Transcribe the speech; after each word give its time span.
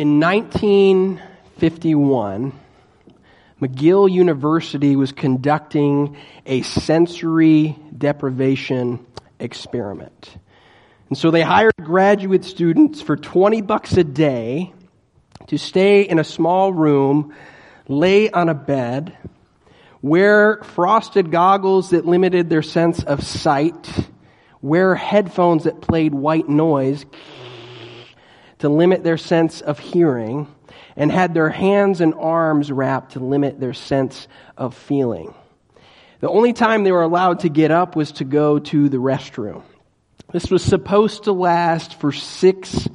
In 0.00 0.18
1951, 0.18 2.52
McGill 3.60 4.10
University 4.10 4.96
was 4.96 5.12
conducting 5.12 6.16
a 6.46 6.62
sensory 6.62 7.76
deprivation 7.98 9.04
experiment. 9.38 10.38
And 11.10 11.18
so 11.18 11.30
they 11.30 11.42
hired 11.42 11.74
graduate 11.82 12.46
students 12.46 13.02
for 13.02 13.14
20 13.14 13.60
bucks 13.60 13.94
a 13.98 14.04
day 14.04 14.72
to 15.48 15.58
stay 15.58 16.00
in 16.00 16.18
a 16.18 16.24
small 16.24 16.72
room, 16.72 17.34
lay 17.86 18.30
on 18.30 18.48
a 18.48 18.54
bed, 18.54 19.18
wear 20.00 20.62
frosted 20.62 21.30
goggles 21.30 21.90
that 21.90 22.06
limited 22.06 22.48
their 22.48 22.62
sense 22.62 23.02
of 23.02 23.22
sight, 23.22 24.08
wear 24.62 24.94
headphones 24.94 25.64
that 25.64 25.82
played 25.82 26.14
white 26.14 26.48
noise 26.48 27.04
to 28.60 28.68
limit 28.68 29.04
their 29.04 29.18
sense 29.18 29.60
of 29.60 29.78
hearing, 29.78 30.46
and 30.96 31.10
had 31.10 31.34
their 31.34 31.50
hands 31.50 32.00
and 32.00 32.14
arms 32.14 32.70
wrapped 32.70 33.12
to 33.12 33.20
limit 33.20 33.60
their 33.60 33.74
sense 33.74 34.28
of 34.56 34.74
feeling. 34.74 35.34
The 36.20 36.28
only 36.28 36.52
time 36.52 36.84
they 36.84 36.92
were 36.92 37.02
allowed 37.02 37.40
to 37.40 37.48
get 37.48 37.70
up 37.70 37.96
was 37.96 38.12
to 38.12 38.24
go 38.24 38.58
to 38.58 38.88
the 38.88 38.98
restroom. 38.98 39.62
This 40.32 40.50
was 40.50 40.62
supposed 40.62 41.24
to 41.24 41.32
last 41.32 41.98
for 41.98 42.12
six 42.12 42.88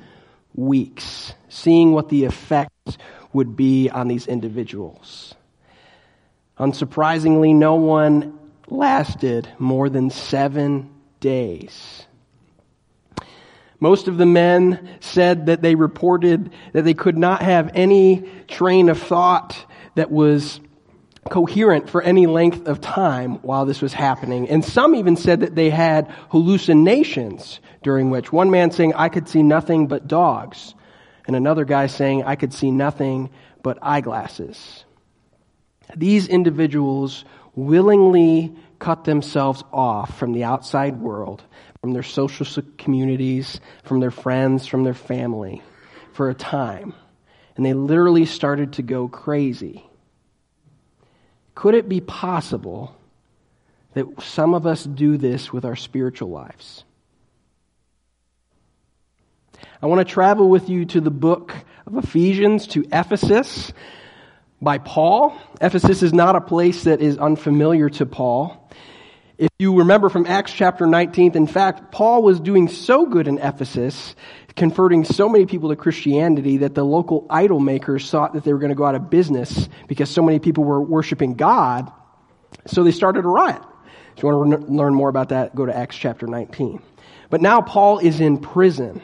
weeks, 0.54 1.34
seeing 1.50 1.92
what 1.92 2.10
the 2.10 2.26
effects 2.26 2.98
would 3.34 3.56
be 3.56 3.90
on 3.90 4.08
these 4.08 4.28
individuals. 4.28 5.36
Unsurprisingly, 6.58 7.54
no 7.54 7.76
one 7.76 8.40
lasted 8.70 9.50
more 9.60 9.90
than 9.90 10.10
seven 10.10 10.90
days. 11.20 12.06
Most 13.80 14.08
of 14.08 14.18
the 14.18 14.26
men 14.26 14.98
said 15.00 15.48
that 15.48 15.62
they 15.62 15.76
reported 15.76 16.52
that 16.74 16.84
they 16.84 16.94
could 16.94 17.18
not 17.18 17.42
have 17.42 17.72
any 17.74 18.30
train 18.48 18.90
of 18.90 19.02
thought 19.02 19.66
that 19.96 20.12
was 20.12 20.60
coherent 21.30 21.90
for 21.90 22.02
any 22.02 22.28
length 22.28 22.68
of 22.68 22.80
time 22.80 23.36
while 23.42 23.66
this 23.66 23.82
was 23.82 23.94
happening. 23.94 24.48
And 24.48 24.64
some 24.64 24.96
even 24.96 25.16
said 25.16 25.40
that 25.42 25.56
they 25.56 25.70
had 25.70 26.10
hallucinations 26.30 27.60
during 27.84 28.10
which 28.10 28.32
one 28.32 28.52
man 28.52 28.72
saying, 28.72 28.94
I 28.94 29.10
could 29.10 29.28
see 29.28 29.44
nothing 29.44 29.88
but 29.88 30.08
dogs, 30.08 30.76
and 31.28 31.36
another 31.36 31.66
guy 31.66 31.88
saying, 31.88 32.24
I 32.24 32.36
could 32.36 32.54
see 32.54 32.72
nothing 32.72 33.32
but 33.64 33.80
eyeglasses. 33.82 34.86
These 35.96 36.28
individuals 36.28 37.26
willingly 37.56 38.56
cut 38.80 39.06
themselves 39.06 39.64
off 39.72 40.18
from 40.18 40.34
the 40.34 40.44
outside 40.44 41.00
world, 41.00 41.42
from 41.86 41.94
their 41.94 42.02
social 42.02 42.48
communities, 42.80 43.60
from 43.84 44.00
their 44.00 44.10
friends, 44.10 44.66
from 44.66 44.84
their 44.84 44.96
family 44.96 45.62
for 46.14 46.32
a 46.32 46.34
time. 46.34 46.96
And 47.56 47.64
they 47.64 47.76
literally 47.76 48.26
started 48.26 48.74
to 48.74 48.82
go 48.82 49.08
crazy. 49.08 49.86
Could 51.54 51.76
it 51.76 51.88
be 51.88 52.02
possible 52.02 52.96
that 53.94 54.08
some 54.24 54.56
of 54.56 54.66
us 54.66 54.84
do 54.84 55.18
this 55.18 55.54
with 55.54 55.64
our 55.64 55.76
spiritual 55.76 56.32
lives? 56.32 56.84
I 59.80 59.86
want 59.86 60.00
to 60.00 60.12
travel 60.12 60.50
with 60.50 60.70
you 60.70 60.86
to 60.86 61.02
the 61.02 61.12
book 61.12 61.54
of 61.86 61.98
Ephesians, 61.98 62.66
to 62.70 62.84
Ephesus 62.92 63.72
by 64.60 64.80
Paul. 64.80 65.40
Ephesus 65.62 66.02
is 66.02 66.14
not 66.14 66.36
a 66.36 66.42
place 66.42 66.86
that 66.86 67.00
is 67.00 67.20
unfamiliar 67.20 67.92
to 67.92 68.08
Paul. 68.08 68.72
If 69.38 69.50
you 69.60 69.80
remember 69.80 70.08
from 70.08 70.26
Acts 70.28 70.54
chapter 70.54 70.88
19, 70.88 71.36
in 71.36 71.48
fact, 71.48 71.92
Paul 71.92 72.24
was 72.24 72.40
doing 72.40 72.70
so 72.70 73.06
good 73.06 73.28
in 73.28 73.38
Ephesus, 73.38 74.16
converting 74.56 75.04
so 75.04 75.28
many 75.28 75.46
people 75.46 75.70
to 75.70 75.76
Christianity 75.76 76.58
that 76.58 76.74
the 76.74 76.86
local 76.86 77.28
idol 77.30 77.60
makers 77.60 78.10
thought 78.10 78.34
that 78.34 78.46
they 78.46 78.54
were 78.54 78.60
going 78.60 78.70
to 78.70 78.76
go 78.76 78.86
out 78.86 78.96
of 78.96 79.10
business 79.10 79.68
because 79.88 80.10
so 80.10 80.22
many 80.22 80.40
people 80.40 80.64
were 80.64 80.82
worshiping 80.82 81.34
God. 81.34 81.92
So 82.68 82.84
they 82.84 82.92
started 82.92 83.26
a 83.26 83.28
riot. 83.28 83.62
If 84.16 84.24
you 84.24 84.30
want 84.30 84.68
to 84.68 84.72
learn 84.72 84.94
more 84.94 85.10
about 85.10 85.30
that, 85.30 85.54
go 85.54 85.66
to 85.66 85.76
Acts 85.76 85.98
chapter 85.98 86.28
19. 86.28 86.82
But 87.30 87.42
now 87.42 87.60
Paul 87.60 88.00
is 88.00 88.22
in 88.22 88.38
prison 88.38 89.02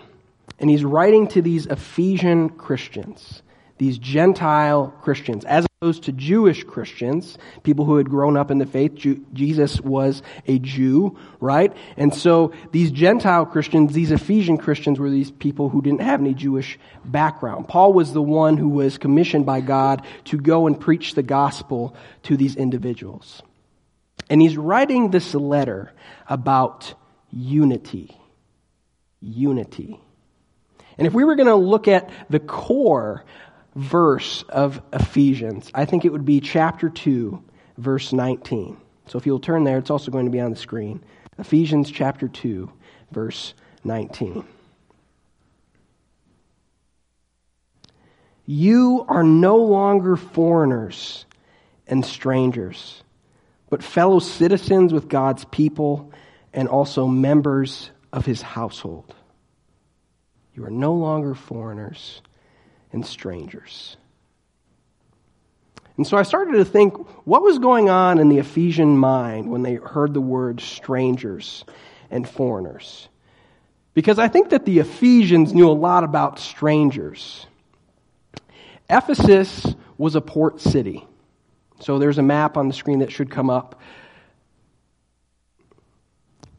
and 0.60 0.70
he's 0.70 0.86
writing 0.86 1.28
to 1.30 1.42
these 1.42 1.66
Ephesian 1.66 2.50
Christians 2.50 3.42
these 3.82 3.98
Gentile 3.98 4.94
Christians, 5.02 5.44
as 5.44 5.66
opposed 5.66 6.04
to 6.04 6.12
Jewish 6.12 6.64
Christians, 6.64 7.40
people 7.64 7.84
who 7.84 7.98
had 7.98 8.08
grown 8.08 8.38
up 8.38 8.52
in 8.52 8.60
the 8.60 8.68
faith. 8.68 8.94
Jesus 9.34 9.82
was 9.82 10.22
a 10.46 10.60
Jew, 10.60 11.18
right? 11.40 11.76
And 11.98 12.14
so 12.14 12.54
these 12.72 12.92
Gentile 12.92 13.44
Christians, 13.48 13.92
these 13.92 14.12
Ephesian 14.12 14.60
Christians, 14.60 15.00
were 15.00 15.10
these 15.10 15.32
people 15.32 15.68
who 15.70 15.82
didn't 15.82 16.02
have 16.02 16.20
any 16.20 16.36
Jewish 16.36 16.78
background. 17.04 17.68
Paul 17.68 17.94
was 17.94 18.14
the 18.14 18.22
one 18.22 18.56
who 18.56 18.70
was 18.70 19.00
commissioned 19.00 19.48
by 19.48 19.62
God 19.62 20.06
to 20.26 20.38
go 20.38 20.68
and 20.68 20.80
preach 20.80 21.16
the 21.16 21.24
gospel 21.24 21.96
to 22.22 22.38
these 22.38 22.56
individuals. 22.56 23.42
And 24.30 24.40
he's 24.40 24.58
writing 24.58 25.10
this 25.10 25.34
letter 25.34 25.92
about 26.30 26.94
unity. 27.32 28.16
Unity. 29.22 30.00
And 31.00 31.08
if 31.08 31.14
we 31.14 31.24
were 31.24 31.36
going 31.36 31.48
to 31.48 31.56
look 31.56 31.88
at 31.88 32.12
the 32.30 32.40
core 32.40 33.26
verse 33.76 34.44
of 34.50 34.82
Ephesians. 34.94 35.72
I 35.74 35.86
think 35.86 36.06
it 36.06 36.12
would 36.12 36.26
be 36.26 36.40
chapter 36.42 36.90
2, 36.90 37.42
verse 37.78 38.14
19. 38.14 38.78
So 39.08 39.18
if 39.18 39.26
you'll 39.26 39.40
turn 39.40 39.64
there, 39.64 39.78
it's 39.78 39.90
also 39.90 40.12
going 40.12 40.26
to 40.26 40.32
be 40.32 40.40
on 40.40 40.52
the 40.52 40.58
screen. 40.58 41.04
Ephesians 41.38 41.90
chapter 41.90 42.28
2, 42.28 42.72
verse 43.12 43.54
19. 43.84 44.46
You 48.46 49.06
are 49.08 49.24
no 49.24 49.58
longer 49.58 50.18
foreigners 50.18 51.26
and 51.88 52.06
strangers, 52.06 53.04
but 53.70 53.84
fellow 53.84 54.20
citizens 54.20 54.92
with 54.92 55.08
God's 55.08 55.46
people 55.46 56.12
and 56.54 56.68
also 56.68 57.08
members 57.08 57.92
of 58.12 58.26
his 58.26 58.42
household. 58.42 59.16
You 60.54 60.66
are 60.66 60.72
no 60.72 60.94
longer 60.94 61.34
foreigners 61.34 62.22
and 62.92 63.06
strangers. 63.06 63.98
And 65.98 66.08
so 66.08 66.18
I 66.18 66.24
started 66.24 66.54
to 66.54 66.66
think 66.66 66.96
what 67.28 67.44
was 67.44 67.60
going 67.60 67.90
on 67.90 68.18
in 68.18 68.30
the 68.30 68.40
Ephesian 68.40 68.98
mind 68.98 69.52
when 69.52 69.62
they 69.62 69.76
heard 69.76 70.14
the 70.14 70.22
word 70.22 70.62
strangers 70.62 71.64
and 72.10 72.28
foreigners. 72.28 73.08
Because 73.94 74.18
I 74.18 74.28
think 74.28 74.50
that 74.50 74.66
the 74.66 74.80
Ephesians 74.80 75.54
knew 75.54 75.70
a 75.70 75.74
lot 75.74 76.04
about 76.04 76.40
strangers. 76.40 77.46
Ephesus 78.90 79.76
was 79.98 80.16
a 80.16 80.22
port 80.22 80.62
city. 80.62 81.06
So 81.82 82.00
there's 82.00 82.18
a 82.18 82.24
map 82.24 82.58
on 82.58 82.68
the 82.68 82.74
screen 82.74 83.00
that 83.00 83.12
should 83.12 83.30
come 83.30 83.50
up 83.50 83.80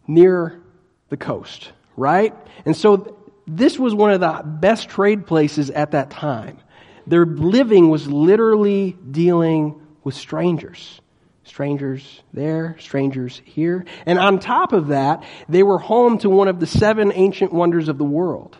near 0.06 0.60
the 1.08 1.16
coast, 1.16 1.72
right? 1.96 2.34
And 2.64 2.76
so 2.76 3.21
this 3.46 3.78
was 3.78 3.94
one 3.94 4.12
of 4.12 4.20
the 4.20 4.42
best 4.44 4.88
trade 4.88 5.26
places 5.26 5.70
at 5.70 5.92
that 5.92 6.10
time. 6.10 6.58
Their 7.06 7.26
living 7.26 7.90
was 7.90 8.06
literally 8.06 8.96
dealing 9.10 9.80
with 10.04 10.14
strangers. 10.14 11.00
Strangers 11.44 12.22
there, 12.32 12.76
strangers 12.78 13.42
here. 13.44 13.84
And 14.06 14.18
on 14.18 14.38
top 14.38 14.72
of 14.72 14.88
that, 14.88 15.24
they 15.48 15.62
were 15.62 15.78
home 15.78 16.18
to 16.18 16.30
one 16.30 16.48
of 16.48 16.60
the 16.60 16.66
seven 16.66 17.12
ancient 17.14 17.52
wonders 17.52 17.88
of 17.88 17.98
the 17.98 18.04
world. 18.04 18.56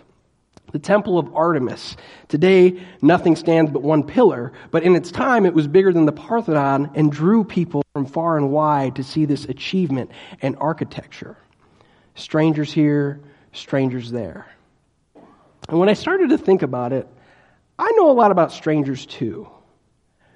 The 0.72 0.78
Temple 0.78 1.18
of 1.18 1.34
Artemis. 1.36 1.96
Today, 2.28 2.82
nothing 3.00 3.36
stands 3.36 3.70
but 3.70 3.82
one 3.82 4.02
pillar, 4.02 4.52
but 4.70 4.82
in 4.82 4.96
its 4.96 5.12
time, 5.12 5.46
it 5.46 5.54
was 5.54 5.68
bigger 5.68 5.92
than 5.92 6.06
the 6.06 6.12
Parthenon 6.12 6.90
and 6.94 7.12
drew 7.12 7.44
people 7.44 7.84
from 7.92 8.06
far 8.06 8.36
and 8.36 8.50
wide 8.50 8.96
to 8.96 9.04
see 9.04 9.26
this 9.26 9.44
achievement 9.44 10.10
and 10.40 10.56
architecture. 10.58 11.36
Strangers 12.14 12.72
here, 12.72 13.20
strangers 13.52 14.10
there. 14.10 14.46
And 15.72 15.80
when 15.80 15.88
I 15.88 15.94
started 15.94 16.28
to 16.28 16.38
think 16.38 16.60
about 16.60 16.92
it, 16.92 17.08
I 17.78 17.92
know 17.92 18.10
a 18.10 18.12
lot 18.12 18.30
about 18.30 18.52
strangers 18.52 19.06
too. 19.06 19.48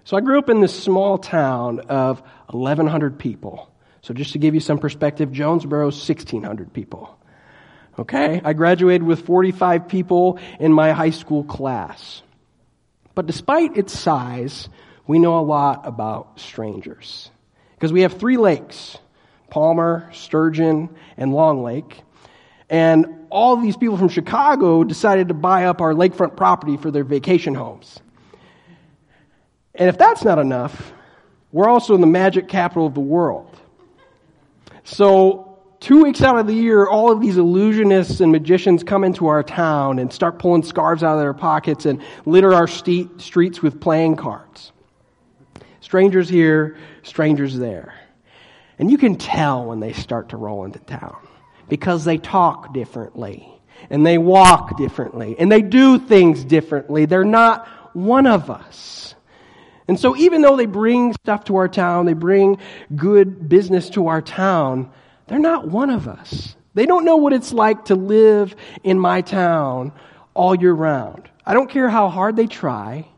So 0.04 0.16
I 0.16 0.22
grew 0.22 0.38
up 0.38 0.48
in 0.48 0.62
this 0.62 0.74
small 0.74 1.18
town 1.18 1.80
of 1.90 2.22
1,100 2.48 3.18
people. 3.18 3.70
So 4.00 4.14
just 4.14 4.32
to 4.32 4.38
give 4.38 4.54
you 4.54 4.60
some 4.60 4.78
perspective, 4.78 5.30
Jonesboro, 5.30 5.88
1,600 5.88 6.72
people. 6.72 7.18
Okay? 7.98 8.40
I 8.42 8.54
graduated 8.54 9.02
with 9.02 9.26
45 9.26 9.88
people 9.88 10.38
in 10.58 10.72
my 10.72 10.92
high 10.92 11.10
school 11.10 11.44
class. 11.44 12.22
But 13.14 13.26
despite 13.26 13.76
its 13.76 13.92
size, 13.92 14.70
we 15.06 15.18
know 15.18 15.38
a 15.38 15.44
lot 15.44 15.86
about 15.86 16.40
strangers. 16.40 17.30
Because 17.74 17.92
we 17.92 18.00
have 18.00 18.14
three 18.14 18.38
lakes 18.38 18.96
Palmer, 19.50 20.08
Sturgeon, 20.14 20.96
and 21.18 21.34
Long 21.34 21.62
Lake. 21.62 22.04
And 22.70 23.25
all 23.36 23.58
these 23.58 23.76
people 23.76 23.98
from 23.98 24.08
Chicago 24.08 24.82
decided 24.82 25.28
to 25.28 25.34
buy 25.34 25.66
up 25.66 25.82
our 25.82 25.92
lakefront 25.92 26.36
property 26.38 26.78
for 26.78 26.90
their 26.90 27.04
vacation 27.04 27.54
homes. 27.54 28.00
And 29.74 29.90
if 29.90 29.98
that's 29.98 30.24
not 30.24 30.38
enough, 30.38 30.94
we're 31.52 31.68
also 31.68 31.94
in 31.94 32.00
the 32.00 32.06
magic 32.06 32.48
capital 32.48 32.86
of 32.86 32.94
the 32.94 33.00
world. 33.00 33.54
So 34.84 35.58
two 35.80 36.02
weeks 36.02 36.22
out 36.22 36.38
of 36.38 36.46
the 36.46 36.54
year, 36.54 36.88
all 36.88 37.12
of 37.12 37.20
these 37.20 37.36
illusionists 37.36 38.22
and 38.22 38.32
magicians 38.32 38.82
come 38.82 39.04
into 39.04 39.26
our 39.26 39.42
town 39.42 39.98
and 39.98 40.10
start 40.10 40.38
pulling 40.38 40.62
scarves 40.62 41.02
out 41.02 41.16
of 41.16 41.20
their 41.20 41.34
pockets 41.34 41.84
and 41.84 42.00
litter 42.24 42.54
our 42.54 42.66
streets 42.66 43.60
with 43.62 43.78
playing 43.82 44.16
cards. 44.16 44.72
Strangers 45.82 46.30
here, 46.30 46.78
strangers 47.02 47.54
there. 47.58 47.92
And 48.78 48.90
you 48.90 48.96
can 48.96 49.16
tell 49.16 49.66
when 49.66 49.80
they 49.80 49.92
start 49.92 50.30
to 50.30 50.38
roll 50.38 50.64
into 50.64 50.78
town 50.78 51.25
because 51.68 52.04
they 52.04 52.18
talk 52.18 52.72
differently 52.72 53.48
and 53.90 54.04
they 54.04 54.18
walk 54.18 54.76
differently 54.76 55.36
and 55.38 55.50
they 55.50 55.62
do 55.62 55.98
things 55.98 56.44
differently. 56.44 57.06
They're 57.06 57.24
not 57.24 57.66
one 57.94 58.26
of 58.26 58.50
us. 58.50 59.14
And 59.88 59.98
so 59.98 60.16
even 60.16 60.42
though 60.42 60.56
they 60.56 60.66
bring 60.66 61.12
stuff 61.12 61.44
to 61.44 61.56
our 61.56 61.68
town, 61.68 62.06
they 62.06 62.12
bring 62.12 62.58
good 62.94 63.48
business 63.48 63.90
to 63.90 64.08
our 64.08 64.20
town, 64.20 64.90
they're 65.28 65.38
not 65.38 65.68
one 65.68 65.90
of 65.90 66.08
us. 66.08 66.56
They 66.74 66.86
don't 66.86 67.04
know 67.04 67.16
what 67.16 67.32
it's 67.32 67.52
like 67.52 67.86
to 67.86 67.94
live 67.94 68.54
in 68.82 68.98
my 68.98 69.22
town 69.22 69.92
all 70.34 70.54
year 70.54 70.72
round. 70.72 71.28
I 71.44 71.54
don't 71.54 71.70
care 71.70 71.88
how 71.88 72.08
hard 72.08 72.36
they 72.36 72.46
try. 72.46 73.08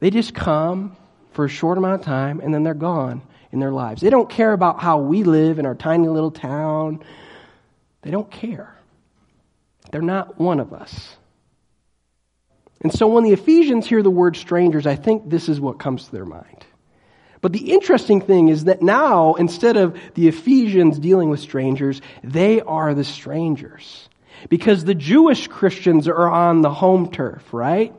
They 0.00 0.10
just 0.10 0.34
come 0.34 0.96
for 1.32 1.44
a 1.44 1.48
short 1.48 1.78
amount 1.78 2.00
of 2.00 2.06
time 2.06 2.40
and 2.40 2.52
then 2.52 2.64
they're 2.64 2.74
gone 2.74 3.22
in 3.52 3.60
their 3.60 3.72
lives. 3.72 4.02
They 4.02 4.10
don't 4.10 4.28
care 4.28 4.52
about 4.52 4.80
how 4.80 4.98
we 4.98 5.22
live 5.22 5.58
in 5.58 5.66
our 5.66 5.74
tiny 5.74 6.08
little 6.08 6.30
town. 6.30 7.02
They 8.08 8.12
don't 8.12 8.30
care. 8.30 8.74
They're 9.92 10.00
not 10.00 10.40
one 10.40 10.60
of 10.60 10.72
us. 10.72 11.14
And 12.80 12.90
so 12.90 13.06
when 13.06 13.22
the 13.22 13.34
Ephesians 13.34 13.86
hear 13.86 14.02
the 14.02 14.08
word 14.08 14.34
strangers, 14.34 14.86
I 14.86 14.96
think 14.96 15.28
this 15.28 15.46
is 15.50 15.60
what 15.60 15.78
comes 15.78 16.06
to 16.06 16.12
their 16.12 16.24
mind. 16.24 16.64
But 17.42 17.52
the 17.52 17.70
interesting 17.70 18.22
thing 18.22 18.48
is 18.48 18.64
that 18.64 18.80
now, 18.80 19.34
instead 19.34 19.76
of 19.76 20.00
the 20.14 20.26
Ephesians 20.26 20.98
dealing 20.98 21.28
with 21.28 21.40
strangers, 21.40 22.00
they 22.24 22.62
are 22.62 22.94
the 22.94 23.04
strangers. 23.04 24.08
Because 24.48 24.86
the 24.86 24.94
Jewish 24.94 25.46
Christians 25.46 26.08
are 26.08 26.30
on 26.30 26.62
the 26.62 26.72
home 26.72 27.12
turf, 27.12 27.52
right? 27.52 27.94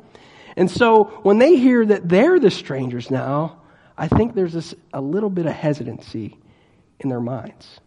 And 0.56 0.72
so 0.72 1.04
when 1.22 1.38
they 1.38 1.56
hear 1.56 1.86
that 1.86 2.10
they're 2.10 2.40
the 2.40 2.50
strangers 2.50 3.12
now, 3.12 3.60
I 3.96 4.08
think 4.08 4.34
there's 4.34 4.54
this, 4.54 4.74
a 4.92 5.02
little 5.02 5.30
bit 5.30 5.46
of 5.46 5.54
hesitancy 5.54 6.36
in 7.00 7.10
their 7.10 7.22
minds. 7.22 7.80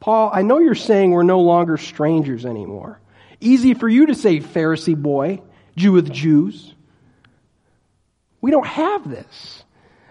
Paul, 0.00 0.30
I 0.32 0.42
know 0.42 0.58
you're 0.58 0.74
saying 0.74 1.10
we're 1.10 1.22
no 1.22 1.40
longer 1.40 1.76
strangers 1.76 2.44
anymore. 2.44 3.00
Easy 3.40 3.74
for 3.74 3.88
you 3.88 4.06
to 4.06 4.14
say, 4.14 4.40
Pharisee 4.40 5.00
boy, 5.00 5.40
Jew 5.76 5.92
with 5.92 6.12
Jews. 6.12 6.74
We 8.40 8.50
don't 8.50 8.66
have 8.66 9.08
this. 9.08 9.64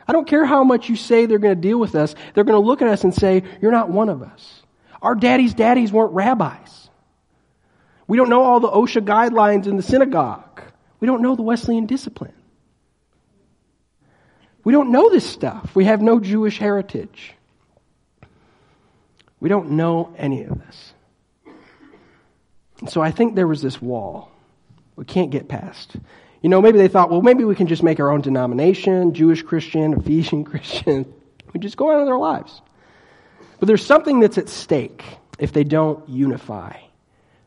I 0.07 0.13
don't 0.13 0.27
care 0.27 0.45
how 0.45 0.63
much 0.63 0.89
you 0.89 0.95
say 0.95 1.25
they're 1.25 1.39
going 1.39 1.55
to 1.55 1.61
deal 1.61 1.79
with 1.79 1.95
us, 1.95 2.15
they're 2.33 2.43
going 2.43 2.61
to 2.61 2.65
look 2.65 2.81
at 2.81 2.87
us 2.87 3.03
and 3.03 3.13
say, 3.13 3.43
You're 3.61 3.71
not 3.71 3.89
one 3.89 4.09
of 4.09 4.21
us. 4.21 4.61
Our 5.01 5.15
daddy's 5.15 5.53
daddies 5.53 5.91
weren't 5.91 6.13
rabbis. 6.13 6.89
We 8.07 8.17
don't 8.17 8.29
know 8.29 8.43
all 8.43 8.59
the 8.59 8.69
OSHA 8.69 9.05
guidelines 9.05 9.65
in 9.67 9.77
the 9.77 9.83
synagogue. 9.83 10.61
We 10.99 11.07
don't 11.07 11.21
know 11.21 11.35
the 11.35 11.41
Wesleyan 11.41 11.85
discipline. 11.85 12.33
We 14.63 14.73
don't 14.73 14.91
know 14.91 15.09
this 15.09 15.27
stuff. 15.27 15.75
We 15.75 15.85
have 15.85 16.01
no 16.01 16.19
Jewish 16.19 16.57
heritage. 16.57 17.33
We 19.39 19.49
don't 19.49 19.71
know 19.71 20.13
any 20.17 20.43
of 20.43 20.57
this. 20.59 20.93
So 22.89 23.01
I 23.01 23.11
think 23.11 23.35
there 23.35 23.47
was 23.47 23.61
this 23.61 23.81
wall 23.81 24.31
we 24.95 25.05
can't 25.05 25.29
get 25.29 25.47
past. 25.47 25.95
You 26.41 26.49
know, 26.49 26.61
maybe 26.61 26.77
they 26.77 26.87
thought, 26.87 27.09
well, 27.09 27.21
maybe 27.21 27.43
we 27.43 27.55
can 27.55 27.67
just 27.67 27.83
make 27.83 27.99
our 27.99 28.11
own 28.11 28.21
denomination, 28.21 29.13
Jewish 29.13 29.41
Christian, 29.41 29.93
Ephesian 29.99 30.43
Christian. 30.43 31.11
We 31.53 31.59
just 31.61 31.77
go 31.77 31.89
on 31.89 32.01
with 32.01 32.09
our 32.09 32.17
lives. 32.17 32.61
But 33.59 33.67
there's 33.67 33.85
something 33.85 34.19
that's 34.19 34.37
at 34.37 34.49
stake 34.49 35.05
if 35.39 35.53
they 35.53 35.63
don't 35.63 36.09
unify 36.09 36.77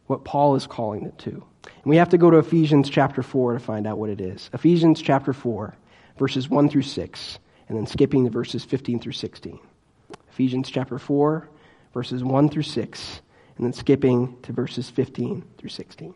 what 0.07 0.25
Paul 0.25 0.57
is 0.57 0.67
calling 0.67 1.05
it 1.05 1.19
to. 1.19 1.31
And 1.31 1.85
we 1.85 1.97
have 1.97 2.09
to 2.11 2.17
go 2.17 2.31
to 2.31 2.39
Ephesians 2.39 2.89
chapter 2.89 3.23
4 3.23 3.53
to 3.53 3.59
find 3.59 3.87
out 3.87 3.99
what 3.99 4.09
it 4.09 4.23
is. 4.23 4.49
Ephesians 4.55 5.03
chapter 5.03 5.35
4, 5.35 5.77
verses 6.19 6.49
1 6.49 6.71
through 6.71 6.83
6, 6.83 7.39
and 7.69 7.77
then 7.77 7.87
skipping 7.87 8.25
the 8.25 8.31
verses 8.31 8.65
15 8.65 8.99
through 9.01 9.13
16. 9.13 9.59
Ephesians 10.31 10.71
chapter 10.71 10.99
4, 10.99 11.47
verses 11.99 12.23
1 12.23 12.49
through 12.49 12.63
6, 12.63 13.21
and 13.57 13.67
then 13.67 13.73
skipping 13.73 14.41
to 14.43 14.53
verses 14.53 14.89
15 14.89 15.43
through 15.59 15.69
16. 15.69 16.15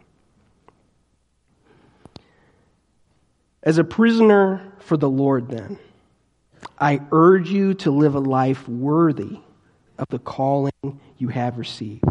As 3.64 3.78
a 3.78 3.82
prisoner 3.82 4.62
for 4.78 4.96
the 4.96 5.08
Lord, 5.08 5.48
then, 5.48 5.80
I 6.78 7.00
urge 7.10 7.50
you 7.50 7.74
to 7.74 7.90
live 7.90 8.14
a 8.14 8.20
life 8.20 8.68
worthy 8.68 9.40
of 9.98 10.06
the 10.08 10.20
calling 10.20 11.00
you 11.18 11.26
have 11.26 11.58
received. 11.58 12.04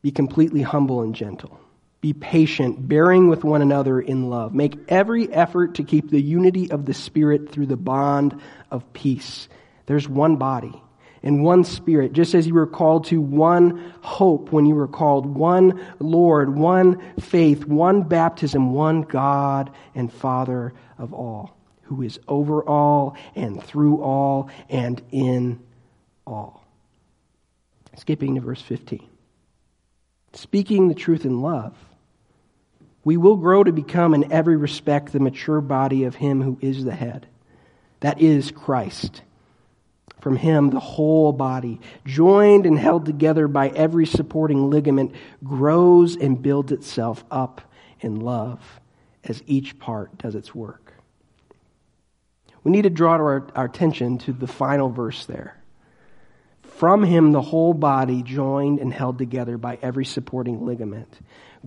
Be 0.00 0.10
completely 0.10 0.62
humble 0.62 1.02
and 1.02 1.14
gentle. 1.14 1.60
Be 2.00 2.14
patient, 2.14 2.88
bearing 2.88 3.28
with 3.28 3.44
one 3.44 3.60
another 3.60 4.00
in 4.00 4.30
love. 4.30 4.54
Make 4.54 4.78
every 4.88 5.30
effort 5.30 5.74
to 5.74 5.84
keep 5.84 6.08
the 6.08 6.22
unity 6.22 6.70
of 6.70 6.86
the 6.86 6.94
Spirit 6.94 7.52
through 7.52 7.66
the 7.66 7.76
bond 7.76 8.40
of 8.70 8.90
peace. 8.94 9.50
There's 9.84 10.08
one 10.08 10.36
body 10.36 10.82
and 11.22 11.42
one 11.42 11.64
Spirit, 11.64 12.12
just 12.12 12.34
as 12.34 12.46
you 12.46 12.54
were 12.54 12.66
called 12.66 13.06
to 13.06 13.20
one 13.20 13.92
hope 14.00 14.52
when 14.52 14.66
you 14.66 14.74
were 14.74 14.88
called, 14.88 15.26
one 15.26 15.80
Lord, 15.98 16.56
one 16.56 17.02
faith, 17.20 17.64
one 17.66 18.02
baptism, 18.02 18.72
one 18.72 19.02
God 19.02 19.70
and 19.94 20.12
Father 20.12 20.72
of 20.96 21.12
all, 21.12 21.56
who 21.82 22.02
is 22.02 22.18
over 22.28 22.62
all 22.62 23.16
and 23.34 23.62
through 23.62 24.02
all 24.02 24.50
and 24.68 25.02
in 25.10 25.60
all. 26.26 26.64
Skipping 27.96 28.36
to 28.36 28.40
verse 28.40 28.62
15. 28.62 29.04
Speaking 30.34 30.88
the 30.88 30.94
truth 30.94 31.24
in 31.24 31.40
love, 31.40 31.74
we 33.02 33.16
will 33.16 33.36
grow 33.36 33.64
to 33.64 33.72
become 33.72 34.14
in 34.14 34.30
every 34.30 34.56
respect 34.56 35.12
the 35.12 35.18
mature 35.18 35.60
body 35.60 36.04
of 36.04 36.14
Him 36.14 36.42
who 36.42 36.58
is 36.60 36.84
the 36.84 36.94
head. 36.94 37.26
That 38.00 38.20
is 38.20 38.52
Christ 38.52 39.22
from 40.20 40.36
him, 40.36 40.70
the 40.70 40.80
whole 40.80 41.32
body, 41.32 41.80
joined 42.04 42.66
and 42.66 42.78
held 42.78 43.06
together 43.06 43.48
by 43.48 43.68
every 43.68 44.06
supporting 44.06 44.70
ligament, 44.70 45.14
grows 45.44 46.16
and 46.16 46.42
builds 46.42 46.72
itself 46.72 47.24
up 47.30 47.60
in 48.00 48.20
love 48.20 48.60
as 49.24 49.42
each 49.46 49.78
part 49.78 50.16
does 50.18 50.34
its 50.34 50.54
work. 50.54 50.94
We 52.64 52.72
need 52.72 52.82
to 52.82 52.90
draw 52.90 53.12
our, 53.12 53.46
our 53.54 53.64
attention 53.66 54.18
to 54.18 54.32
the 54.32 54.46
final 54.46 54.88
verse 54.88 55.26
there. 55.26 55.54
From 56.62 57.02
him, 57.02 57.32
the 57.32 57.42
whole 57.42 57.74
body, 57.74 58.22
joined 58.22 58.78
and 58.78 58.92
held 58.92 59.18
together 59.18 59.58
by 59.58 59.78
every 59.82 60.04
supporting 60.04 60.64
ligament, 60.64 61.12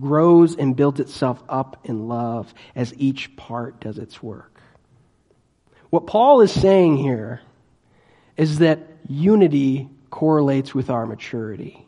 grows 0.00 0.56
and 0.56 0.74
builds 0.74 1.00
itself 1.00 1.42
up 1.48 1.80
in 1.84 2.08
love 2.08 2.54
as 2.74 2.94
each 2.96 3.36
part 3.36 3.80
does 3.80 3.98
its 3.98 4.22
work. 4.22 4.60
What 5.90 6.06
Paul 6.06 6.40
is 6.40 6.50
saying 6.50 6.96
here 6.96 7.42
is 8.36 8.58
that 8.58 8.80
unity 9.08 9.88
correlates 10.10 10.74
with 10.74 10.90
our 10.90 11.06
maturity. 11.06 11.86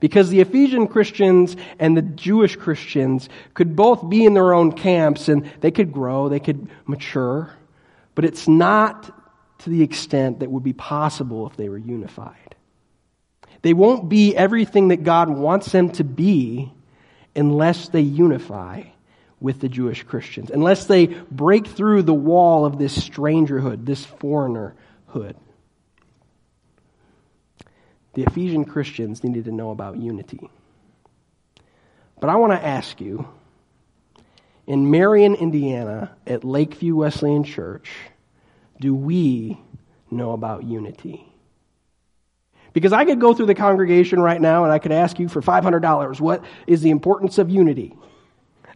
Because 0.00 0.28
the 0.28 0.40
Ephesian 0.40 0.88
Christians 0.88 1.56
and 1.78 1.96
the 1.96 2.02
Jewish 2.02 2.56
Christians 2.56 3.28
could 3.54 3.74
both 3.76 4.08
be 4.08 4.24
in 4.24 4.34
their 4.34 4.52
own 4.52 4.72
camps 4.72 5.28
and 5.28 5.50
they 5.60 5.70
could 5.70 5.92
grow, 5.92 6.28
they 6.28 6.40
could 6.40 6.68
mature, 6.86 7.54
but 8.14 8.24
it's 8.24 8.46
not 8.46 9.12
to 9.60 9.70
the 9.70 9.82
extent 9.82 10.40
that 10.40 10.50
would 10.50 10.62
be 10.62 10.74
possible 10.74 11.46
if 11.46 11.56
they 11.56 11.68
were 11.68 11.78
unified. 11.78 12.54
They 13.62 13.72
won't 13.72 14.08
be 14.08 14.36
everything 14.36 14.88
that 14.88 15.02
God 15.02 15.30
wants 15.30 15.72
them 15.72 15.90
to 15.92 16.04
be 16.04 16.72
unless 17.34 17.88
they 17.88 18.02
unify 18.02 18.82
with 19.40 19.60
the 19.60 19.68
Jewish 19.68 20.02
Christians, 20.02 20.50
unless 20.50 20.86
they 20.86 21.06
break 21.06 21.66
through 21.66 22.02
the 22.02 22.14
wall 22.14 22.64
of 22.64 22.78
this 22.78 22.96
strangerhood, 22.96 23.84
this 23.84 24.04
foreignerhood. 24.04 25.36
The 28.14 28.22
Ephesian 28.22 28.64
Christians 28.64 29.22
needed 29.22 29.44
to 29.44 29.52
know 29.52 29.70
about 29.70 29.98
unity. 29.98 30.48
But 32.18 32.30
I 32.30 32.36
want 32.36 32.52
to 32.52 32.66
ask 32.66 32.98
you 32.98 33.28
in 34.66 34.90
Marion, 34.90 35.34
Indiana, 35.34 36.16
at 36.26 36.42
Lakeview 36.42 36.96
Wesleyan 36.96 37.44
Church, 37.44 37.90
do 38.80 38.94
we 38.94 39.60
know 40.10 40.32
about 40.32 40.64
unity? 40.64 41.30
Because 42.72 42.92
I 42.92 43.04
could 43.04 43.20
go 43.20 43.32
through 43.32 43.46
the 43.46 43.54
congregation 43.54 44.20
right 44.20 44.40
now 44.40 44.64
and 44.64 44.72
I 44.72 44.78
could 44.78 44.92
ask 44.92 45.18
you 45.18 45.28
for 45.28 45.40
$500 45.40 46.20
what 46.20 46.44
is 46.66 46.82
the 46.82 46.90
importance 46.90 47.38
of 47.38 47.48
unity? 47.48 47.94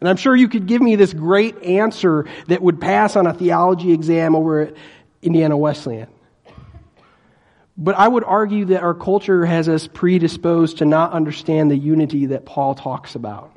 And 0.00 0.08
I'm 0.08 0.16
sure 0.16 0.34
you 0.34 0.48
could 0.48 0.66
give 0.66 0.80
me 0.80 0.96
this 0.96 1.12
great 1.12 1.62
answer 1.62 2.26
that 2.48 2.62
would 2.62 2.80
pass 2.80 3.16
on 3.16 3.26
a 3.26 3.34
theology 3.34 3.92
exam 3.92 4.34
over 4.34 4.62
at 4.62 4.74
Indiana 5.22 5.56
Wesleyan. 5.56 6.08
But 7.76 7.96
I 7.96 8.08
would 8.08 8.24
argue 8.24 8.66
that 8.66 8.82
our 8.82 8.94
culture 8.94 9.46
has 9.46 9.68
us 9.68 9.86
predisposed 9.86 10.78
to 10.78 10.84
not 10.84 11.12
understand 11.12 11.70
the 11.70 11.76
unity 11.76 12.26
that 12.26 12.44
Paul 12.44 12.74
talks 12.74 13.14
about. 13.14 13.56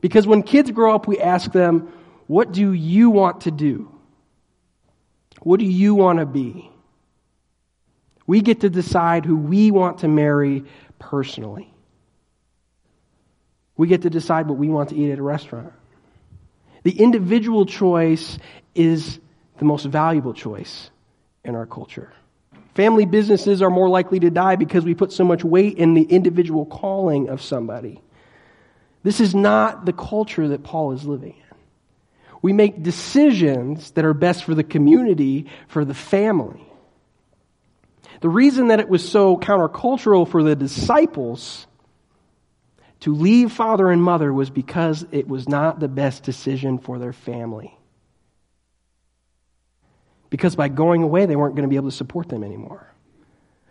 Because 0.00 0.26
when 0.26 0.42
kids 0.42 0.70
grow 0.70 0.94
up, 0.94 1.06
we 1.06 1.18
ask 1.18 1.52
them, 1.52 1.92
What 2.26 2.52
do 2.52 2.72
you 2.72 3.10
want 3.10 3.42
to 3.42 3.50
do? 3.50 3.90
What 5.40 5.60
do 5.60 5.66
you 5.66 5.94
want 5.94 6.18
to 6.18 6.26
be? 6.26 6.70
We 8.26 8.40
get 8.40 8.60
to 8.60 8.70
decide 8.70 9.26
who 9.26 9.36
we 9.36 9.70
want 9.70 9.98
to 9.98 10.08
marry 10.08 10.64
personally. 10.98 11.73
We 13.76 13.88
get 13.88 14.02
to 14.02 14.10
decide 14.10 14.48
what 14.48 14.58
we 14.58 14.68
want 14.68 14.90
to 14.90 14.96
eat 14.96 15.10
at 15.10 15.18
a 15.18 15.22
restaurant. 15.22 15.72
The 16.84 16.92
individual 16.92 17.66
choice 17.66 18.38
is 18.74 19.18
the 19.58 19.64
most 19.64 19.84
valuable 19.84 20.34
choice 20.34 20.90
in 21.44 21.54
our 21.54 21.66
culture. 21.66 22.12
Family 22.74 23.06
businesses 23.06 23.62
are 23.62 23.70
more 23.70 23.88
likely 23.88 24.20
to 24.20 24.30
die 24.30 24.56
because 24.56 24.84
we 24.84 24.94
put 24.94 25.12
so 25.12 25.24
much 25.24 25.44
weight 25.44 25.78
in 25.78 25.94
the 25.94 26.02
individual 26.02 26.66
calling 26.66 27.28
of 27.28 27.40
somebody. 27.40 28.00
This 29.02 29.20
is 29.20 29.34
not 29.34 29.86
the 29.86 29.92
culture 29.92 30.48
that 30.48 30.64
Paul 30.64 30.92
is 30.92 31.04
living 31.04 31.34
in. 31.36 31.56
We 32.42 32.52
make 32.52 32.82
decisions 32.82 33.92
that 33.92 34.04
are 34.04 34.14
best 34.14 34.44
for 34.44 34.54
the 34.54 34.64
community, 34.64 35.46
for 35.68 35.84
the 35.84 35.94
family. 35.94 36.66
The 38.20 38.28
reason 38.28 38.68
that 38.68 38.80
it 38.80 38.88
was 38.88 39.08
so 39.08 39.36
countercultural 39.36 40.28
for 40.28 40.42
the 40.42 40.56
disciples 40.56 41.66
to 43.04 43.14
leave 43.14 43.52
father 43.52 43.90
and 43.90 44.02
mother 44.02 44.32
was 44.32 44.48
because 44.48 45.04
it 45.12 45.28
was 45.28 45.46
not 45.46 45.78
the 45.78 45.88
best 45.88 46.22
decision 46.22 46.78
for 46.78 46.98
their 46.98 47.12
family. 47.12 47.76
Because 50.30 50.56
by 50.56 50.68
going 50.68 51.02
away, 51.02 51.26
they 51.26 51.36
weren't 51.36 51.54
going 51.54 51.68
to 51.68 51.68
be 51.68 51.76
able 51.76 51.90
to 51.90 51.94
support 51.94 52.30
them 52.30 52.42
anymore. 52.42 52.90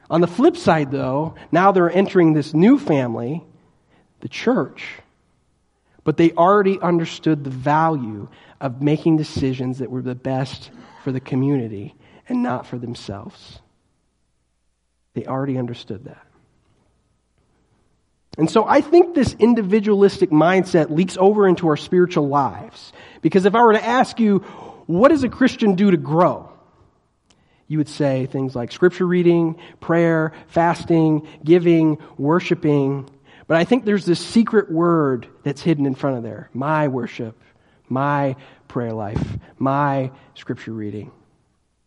On 0.07 0.21
the 0.21 0.27
flip 0.27 0.55
side, 0.55 0.91
though, 0.91 1.33
now 1.51 1.71
they're 1.71 1.89
entering 1.89 2.33
this 2.33 2.53
new 2.53 2.77
family, 2.77 3.43
the 4.19 4.29
church, 4.29 4.99
but 6.03 6.15
they 6.17 6.31
already 6.33 6.79
understood 6.79 7.43
the 7.43 7.49
value 7.49 8.27
of 8.61 8.83
making 8.83 9.17
decisions 9.17 9.79
that 9.79 9.89
were 9.89 10.03
the 10.03 10.13
best 10.13 10.69
for 11.03 11.11
the 11.11 11.19
community 11.19 11.95
and 12.29 12.43
not 12.43 12.67
for 12.67 12.77
themselves. 12.77 13.61
They 15.15 15.25
already 15.25 15.57
understood 15.57 16.05
that. 16.05 16.27
And 18.37 18.49
so 18.49 18.65
I 18.65 18.81
think 18.81 19.13
this 19.13 19.35
individualistic 19.37 20.31
mindset 20.31 20.89
leaks 20.89 21.17
over 21.17 21.47
into 21.47 21.67
our 21.67 21.77
spiritual 21.77 22.27
lives. 22.27 22.91
Because 23.21 23.45
if 23.45 23.53
I 23.53 23.61
were 23.61 23.73
to 23.73 23.85
ask 23.85 24.19
you, 24.19 24.39
what 24.87 25.09
does 25.09 25.23
a 25.23 25.29
Christian 25.29 25.75
do 25.75 25.91
to 25.91 25.97
grow? 25.97 26.49
You 27.67 27.77
would 27.77 27.89
say 27.89 28.25
things 28.25 28.55
like 28.55 28.71
scripture 28.71 29.05
reading, 29.05 29.59
prayer, 29.79 30.33
fasting, 30.47 31.27
giving, 31.43 31.99
worshiping. 32.17 33.09
But 33.47 33.57
I 33.57 33.65
think 33.65 33.85
there's 33.85 34.05
this 34.05 34.19
secret 34.19 34.71
word 34.71 35.27
that's 35.43 35.61
hidden 35.61 35.85
in 35.85 35.95
front 35.95 36.17
of 36.17 36.23
there 36.23 36.49
my 36.53 36.87
worship, 36.87 37.39
my 37.87 38.35
prayer 38.67 38.93
life, 38.93 39.23
my 39.57 40.11
scripture 40.33 40.73
reading, 40.73 41.11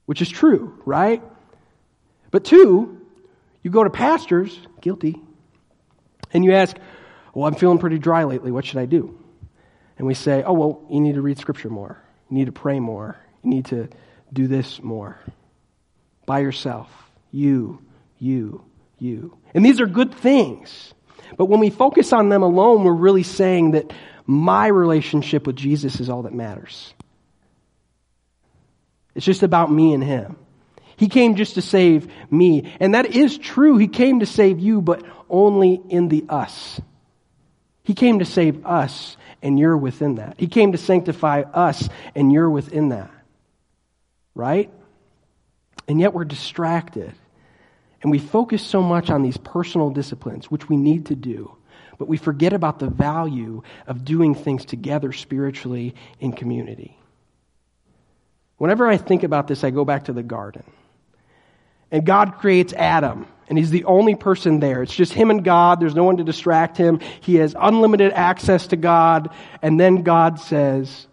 which 0.06 0.22
is 0.22 0.28
true, 0.28 0.80
right? 0.86 1.22
But 2.30 2.44
two, 2.44 3.00
you 3.62 3.70
go 3.70 3.82
to 3.84 3.90
pastors, 3.90 4.56
guilty, 4.80 5.20
and 6.32 6.44
you 6.44 6.52
ask, 6.52 6.76
Well, 7.34 7.46
I'm 7.46 7.54
feeling 7.54 7.78
pretty 7.78 7.98
dry 7.98 8.24
lately. 8.24 8.50
What 8.50 8.64
should 8.64 8.78
I 8.78 8.86
do? 8.86 9.18
And 9.98 10.06
we 10.06 10.14
say, 10.14 10.42
Oh, 10.42 10.52
well, 10.52 10.82
you 10.90 11.00
need 11.00 11.14
to 11.14 11.22
read 11.22 11.38
Scripture 11.38 11.70
more. 11.70 12.02
You 12.30 12.38
need 12.38 12.46
to 12.46 12.52
pray 12.52 12.80
more. 12.80 13.16
You 13.42 13.50
need 13.50 13.66
to 13.66 13.88
do 14.32 14.46
this 14.46 14.82
more. 14.82 15.18
By 16.26 16.40
yourself. 16.40 16.90
You, 17.30 17.82
you, 18.18 18.64
you. 18.98 19.36
And 19.54 19.64
these 19.64 19.80
are 19.80 19.86
good 19.86 20.14
things. 20.14 20.92
But 21.36 21.46
when 21.46 21.60
we 21.60 21.70
focus 21.70 22.12
on 22.12 22.28
them 22.28 22.42
alone, 22.42 22.84
we're 22.84 22.92
really 22.92 23.22
saying 23.22 23.72
that 23.72 23.92
my 24.26 24.66
relationship 24.66 25.46
with 25.46 25.56
Jesus 25.56 26.00
is 26.00 26.08
all 26.08 26.22
that 26.22 26.34
matters. 26.34 26.94
It's 29.14 29.24
just 29.24 29.42
about 29.42 29.70
me 29.70 29.94
and 29.94 30.02
Him. 30.02 30.36
He 30.96 31.08
came 31.08 31.36
just 31.36 31.54
to 31.54 31.62
save 31.62 32.10
me. 32.30 32.72
And 32.80 32.94
that 32.94 33.14
is 33.14 33.36
true. 33.36 33.76
He 33.76 33.88
came 33.88 34.20
to 34.20 34.26
save 34.26 34.58
you, 34.58 34.80
but 34.80 35.04
only 35.28 35.80
in 35.88 36.08
the 36.08 36.24
us. 36.28 36.80
He 37.82 37.94
came 37.94 38.18
to 38.18 38.24
save 38.24 38.66
us, 38.66 39.16
and 39.42 39.58
you're 39.58 39.76
within 39.76 40.16
that. 40.16 40.36
He 40.38 40.48
came 40.48 40.72
to 40.72 40.78
sanctify 40.78 41.42
us, 41.42 41.88
and 42.14 42.32
you're 42.32 42.50
within 42.50 42.88
that. 42.88 43.10
Right? 44.34 44.70
And 45.86 46.00
yet 46.00 46.12
we're 46.12 46.24
distracted. 46.24 47.12
And 48.02 48.10
we 48.10 48.18
focus 48.18 48.62
so 48.62 48.82
much 48.82 49.10
on 49.10 49.22
these 49.22 49.36
personal 49.36 49.90
disciplines, 49.90 50.50
which 50.50 50.68
we 50.68 50.76
need 50.76 51.06
to 51.06 51.14
do, 51.14 51.56
but 51.98 52.08
we 52.08 52.16
forget 52.16 52.52
about 52.52 52.78
the 52.78 52.90
value 52.90 53.62
of 53.86 54.04
doing 54.04 54.34
things 54.34 54.64
together 54.64 55.12
spiritually 55.12 55.94
in 56.20 56.32
community. 56.32 56.98
Whenever 58.58 58.86
I 58.86 58.96
think 58.96 59.22
about 59.22 59.48
this, 59.48 59.64
I 59.64 59.70
go 59.70 59.84
back 59.84 60.04
to 60.04 60.12
the 60.12 60.22
garden. 60.22 60.64
And 61.90 62.04
God 62.04 62.38
creates 62.38 62.72
Adam, 62.72 63.26
and 63.48 63.56
he's 63.56 63.70
the 63.70 63.84
only 63.84 64.14
person 64.14 64.60
there. 64.60 64.82
It's 64.82 64.94
just 64.94 65.12
him 65.12 65.30
and 65.30 65.44
God. 65.44 65.80
There's 65.80 65.94
no 65.94 66.04
one 66.04 66.16
to 66.16 66.24
distract 66.24 66.76
him. 66.76 67.00
He 67.20 67.36
has 67.36 67.54
unlimited 67.58 68.12
access 68.12 68.66
to 68.68 68.76
God. 68.76 69.30
And 69.62 69.78
then 69.78 70.02
God 70.02 70.40
says, 70.40 71.06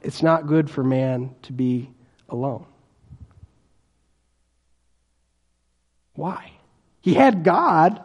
It's 0.00 0.22
not 0.22 0.46
good 0.46 0.70
for 0.70 0.84
man 0.84 1.34
to 1.42 1.52
be 1.52 1.90
alone. 2.28 2.66
Why? 6.14 6.52
He 7.00 7.14
had 7.14 7.44
God. 7.44 8.00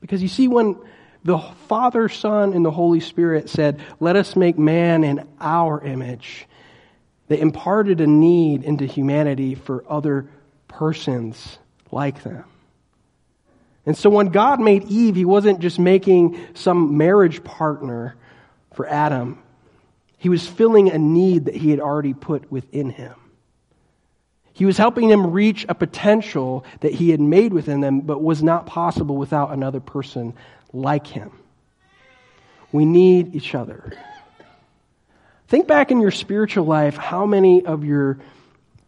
Because 0.00 0.22
you 0.22 0.28
see, 0.28 0.48
when 0.48 0.76
the 1.24 1.38
Father, 1.68 2.08
Son, 2.08 2.52
and 2.52 2.64
the 2.64 2.70
Holy 2.70 3.00
Spirit 3.00 3.48
said, 3.48 3.80
Let 3.98 4.16
us 4.16 4.36
make 4.36 4.58
man 4.58 5.02
in 5.02 5.26
our 5.40 5.82
image, 5.82 6.46
they 7.28 7.40
imparted 7.40 8.00
a 8.00 8.06
need 8.06 8.64
into 8.64 8.84
humanity 8.84 9.54
for 9.54 9.84
other 9.88 10.28
persons 10.68 11.58
like 11.90 12.22
them. 12.22 12.44
And 13.86 13.96
so 13.96 14.10
when 14.10 14.28
God 14.28 14.60
made 14.60 14.84
Eve, 14.84 15.14
he 15.14 15.24
wasn't 15.24 15.60
just 15.60 15.78
making 15.78 16.38
some 16.54 16.96
marriage 16.96 17.44
partner 17.44 18.16
for 18.72 18.86
Adam. 18.86 19.42
He 20.16 20.28
was 20.28 20.46
filling 20.46 20.90
a 20.90 20.98
need 20.98 21.46
that 21.46 21.54
he 21.54 21.70
had 21.70 21.80
already 21.80 22.14
put 22.14 22.50
within 22.50 22.90
him. 22.90 23.14
He 24.54 24.64
was 24.64 24.78
helping 24.78 25.10
him 25.10 25.32
reach 25.32 25.66
a 25.68 25.74
potential 25.74 26.64
that 26.80 26.92
he 26.92 27.10
had 27.10 27.20
made 27.20 27.52
within 27.52 27.80
them, 27.80 28.00
but 28.00 28.22
was 28.22 28.42
not 28.42 28.66
possible 28.66 29.16
without 29.16 29.50
another 29.50 29.80
person 29.80 30.34
like 30.72 31.06
him. 31.06 31.32
We 32.72 32.84
need 32.84 33.34
each 33.34 33.54
other. 33.54 33.92
Think 35.54 35.68
back 35.68 35.92
in 35.92 36.00
your 36.00 36.10
spiritual 36.10 36.64
life 36.64 36.96
how 36.96 37.26
many 37.26 37.64
of 37.64 37.84
your 37.84 38.18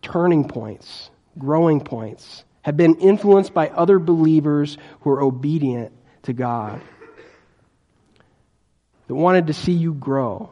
turning 0.03 0.49
points, 0.49 1.11
growing 1.39 1.81
points, 1.81 2.43
have 2.63 2.77
been 2.77 2.97
influenced 2.97 3.55
by 3.55 3.69
other 3.69 4.01
believers 4.01 4.77
who 5.03 5.11
are 5.11 5.23
obedient 5.23 5.93
to 6.25 6.33
God, 6.33 6.81
that 9.07 9.15
wanted 9.15 9.47
to 9.47 9.53
see 9.53 9.75
you 9.75 9.95
grow. 9.95 10.51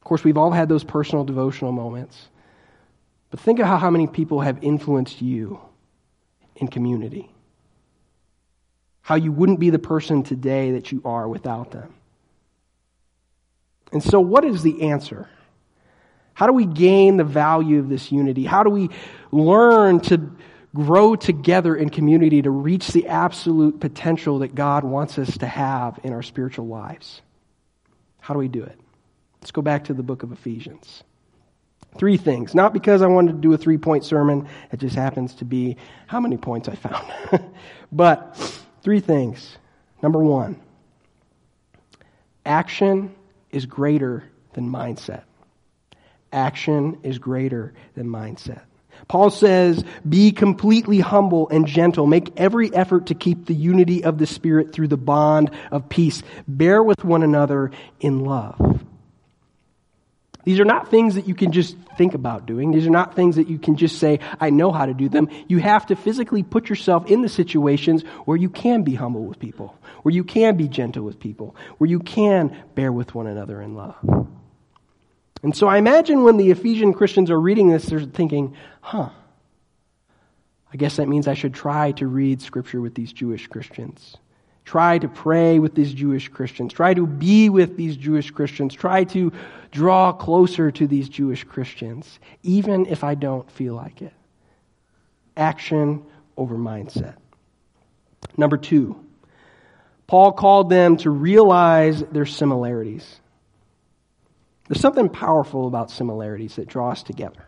Of 0.00 0.04
course, 0.04 0.24
we've 0.24 0.38
all 0.38 0.50
had 0.50 0.68
those 0.68 0.82
personal 0.82 1.24
devotional 1.24 1.70
moments. 1.70 2.20
But 3.30 3.38
think 3.38 3.60
of 3.60 3.66
how, 3.66 3.76
how 3.76 3.90
many 3.90 4.08
people 4.08 4.40
have 4.40 4.58
influenced 4.64 5.22
you 5.22 5.60
in 6.56 6.66
community. 6.66 7.30
How 9.02 9.14
you 9.14 9.30
wouldn't 9.30 9.60
be 9.60 9.70
the 9.70 9.78
person 9.78 10.24
today 10.24 10.72
that 10.72 10.90
you 10.90 11.00
are 11.04 11.28
without 11.28 11.70
them. 11.70 11.94
And 13.92 14.02
so, 14.02 14.20
what 14.20 14.44
is 14.44 14.62
the 14.62 14.90
answer? 14.90 15.28
How 16.34 16.46
do 16.46 16.52
we 16.52 16.64
gain 16.64 17.16
the 17.16 17.24
value 17.24 17.80
of 17.80 17.88
this 17.88 18.10
unity? 18.10 18.44
How 18.44 18.62
do 18.62 18.70
we 18.70 18.90
learn 19.30 20.00
to 20.00 20.30
grow 20.74 21.16
together 21.16 21.74
in 21.74 21.90
community 21.90 22.42
to 22.42 22.50
reach 22.50 22.88
the 22.88 23.08
absolute 23.08 23.80
potential 23.80 24.38
that 24.38 24.54
God 24.54 24.84
wants 24.84 25.18
us 25.18 25.36
to 25.38 25.46
have 25.46 25.98
in 26.04 26.12
our 26.12 26.22
spiritual 26.22 26.66
lives? 26.66 27.20
How 28.20 28.34
do 28.34 28.38
we 28.38 28.48
do 28.48 28.62
it? 28.62 28.78
Let's 29.40 29.50
go 29.50 29.62
back 29.62 29.84
to 29.84 29.94
the 29.94 30.02
book 30.02 30.22
of 30.22 30.32
Ephesians. 30.32 31.02
Three 31.98 32.16
things. 32.16 32.54
Not 32.54 32.72
because 32.72 33.02
I 33.02 33.06
wanted 33.08 33.32
to 33.32 33.38
do 33.38 33.52
a 33.52 33.58
three 33.58 33.78
point 33.78 34.04
sermon, 34.04 34.48
it 34.72 34.78
just 34.78 34.94
happens 34.94 35.34
to 35.36 35.44
be 35.44 35.76
how 36.06 36.20
many 36.20 36.36
points 36.36 36.68
I 36.68 36.76
found. 36.76 37.12
but 37.92 38.36
three 38.82 39.00
things. 39.00 39.56
Number 40.02 40.22
one, 40.22 40.60
action 42.46 43.14
is 43.50 43.66
greater 43.66 44.24
than 44.52 44.70
mindset. 44.70 45.22
Action 46.32 46.98
is 47.02 47.18
greater 47.18 47.74
than 47.94 48.06
mindset. 48.06 48.62
Paul 49.08 49.30
says, 49.30 49.84
Be 50.08 50.32
completely 50.32 51.00
humble 51.00 51.48
and 51.48 51.66
gentle. 51.66 52.06
Make 52.06 52.32
every 52.36 52.72
effort 52.74 53.06
to 53.06 53.14
keep 53.14 53.46
the 53.46 53.54
unity 53.54 54.04
of 54.04 54.18
the 54.18 54.26
Spirit 54.26 54.72
through 54.72 54.88
the 54.88 54.96
bond 54.96 55.50
of 55.70 55.88
peace. 55.88 56.22
Bear 56.46 56.82
with 56.82 57.04
one 57.04 57.22
another 57.22 57.70
in 58.00 58.24
love. 58.24 58.84
These 60.44 60.58
are 60.58 60.64
not 60.64 60.90
things 60.90 61.16
that 61.16 61.28
you 61.28 61.34
can 61.34 61.52
just 61.52 61.76
think 61.98 62.14
about 62.14 62.46
doing. 62.46 62.70
These 62.70 62.86
are 62.86 62.90
not 62.90 63.14
things 63.14 63.36
that 63.36 63.48
you 63.48 63.58
can 63.58 63.76
just 63.76 63.98
say, 63.98 64.20
I 64.40 64.50
know 64.50 64.72
how 64.72 64.86
to 64.86 64.94
do 64.94 65.08
them. 65.08 65.28
You 65.48 65.58
have 65.58 65.86
to 65.86 65.96
physically 65.96 66.42
put 66.42 66.68
yourself 66.68 67.10
in 67.10 67.22
the 67.22 67.28
situations 67.28 68.02
where 68.24 68.36
you 68.36 68.48
can 68.48 68.82
be 68.82 68.94
humble 68.94 69.24
with 69.24 69.38
people, 69.38 69.76
where 70.02 70.14
you 70.14 70.24
can 70.24 70.56
be 70.56 70.68
gentle 70.68 71.04
with 71.04 71.20
people, 71.20 71.56
where 71.78 71.90
you 71.90 72.00
can 72.00 72.56
bear 72.74 72.90
with 72.90 73.14
one 73.14 73.26
another 73.26 73.60
in 73.60 73.74
love. 73.74 73.96
And 75.42 75.56
so 75.56 75.66
I 75.66 75.78
imagine 75.78 76.22
when 76.22 76.36
the 76.36 76.50
Ephesian 76.50 76.92
Christians 76.92 77.30
are 77.30 77.40
reading 77.40 77.68
this, 77.68 77.86
they're 77.86 78.00
thinking, 78.00 78.54
huh, 78.80 79.10
I 80.72 80.76
guess 80.76 80.96
that 80.96 81.08
means 81.08 81.26
I 81.26 81.34
should 81.34 81.54
try 81.54 81.92
to 81.92 82.06
read 82.06 82.40
Scripture 82.40 82.80
with 82.80 82.94
these 82.94 83.12
Jewish 83.12 83.46
Christians. 83.46 84.16
Try 84.70 84.98
to 84.98 85.08
pray 85.08 85.58
with 85.58 85.74
these 85.74 85.92
Jewish 85.92 86.28
Christians. 86.28 86.72
Try 86.72 86.94
to 86.94 87.04
be 87.04 87.48
with 87.48 87.76
these 87.76 87.96
Jewish 87.96 88.30
Christians. 88.30 88.72
Try 88.72 89.02
to 89.02 89.32
draw 89.72 90.12
closer 90.12 90.70
to 90.70 90.86
these 90.86 91.08
Jewish 91.08 91.42
Christians, 91.42 92.20
even 92.44 92.86
if 92.86 93.02
I 93.02 93.16
don't 93.16 93.50
feel 93.50 93.74
like 93.74 94.00
it. 94.00 94.12
Action 95.36 96.04
over 96.36 96.54
mindset. 96.54 97.16
Number 98.36 98.56
two, 98.56 99.04
Paul 100.06 100.30
called 100.30 100.70
them 100.70 100.98
to 100.98 101.10
realize 101.10 102.04
their 102.04 102.24
similarities. 102.24 103.18
There's 104.68 104.80
something 104.80 105.08
powerful 105.08 105.66
about 105.66 105.90
similarities 105.90 106.54
that 106.54 106.68
draw 106.68 106.92
us 106.92 107.02
together, 107.02 107.44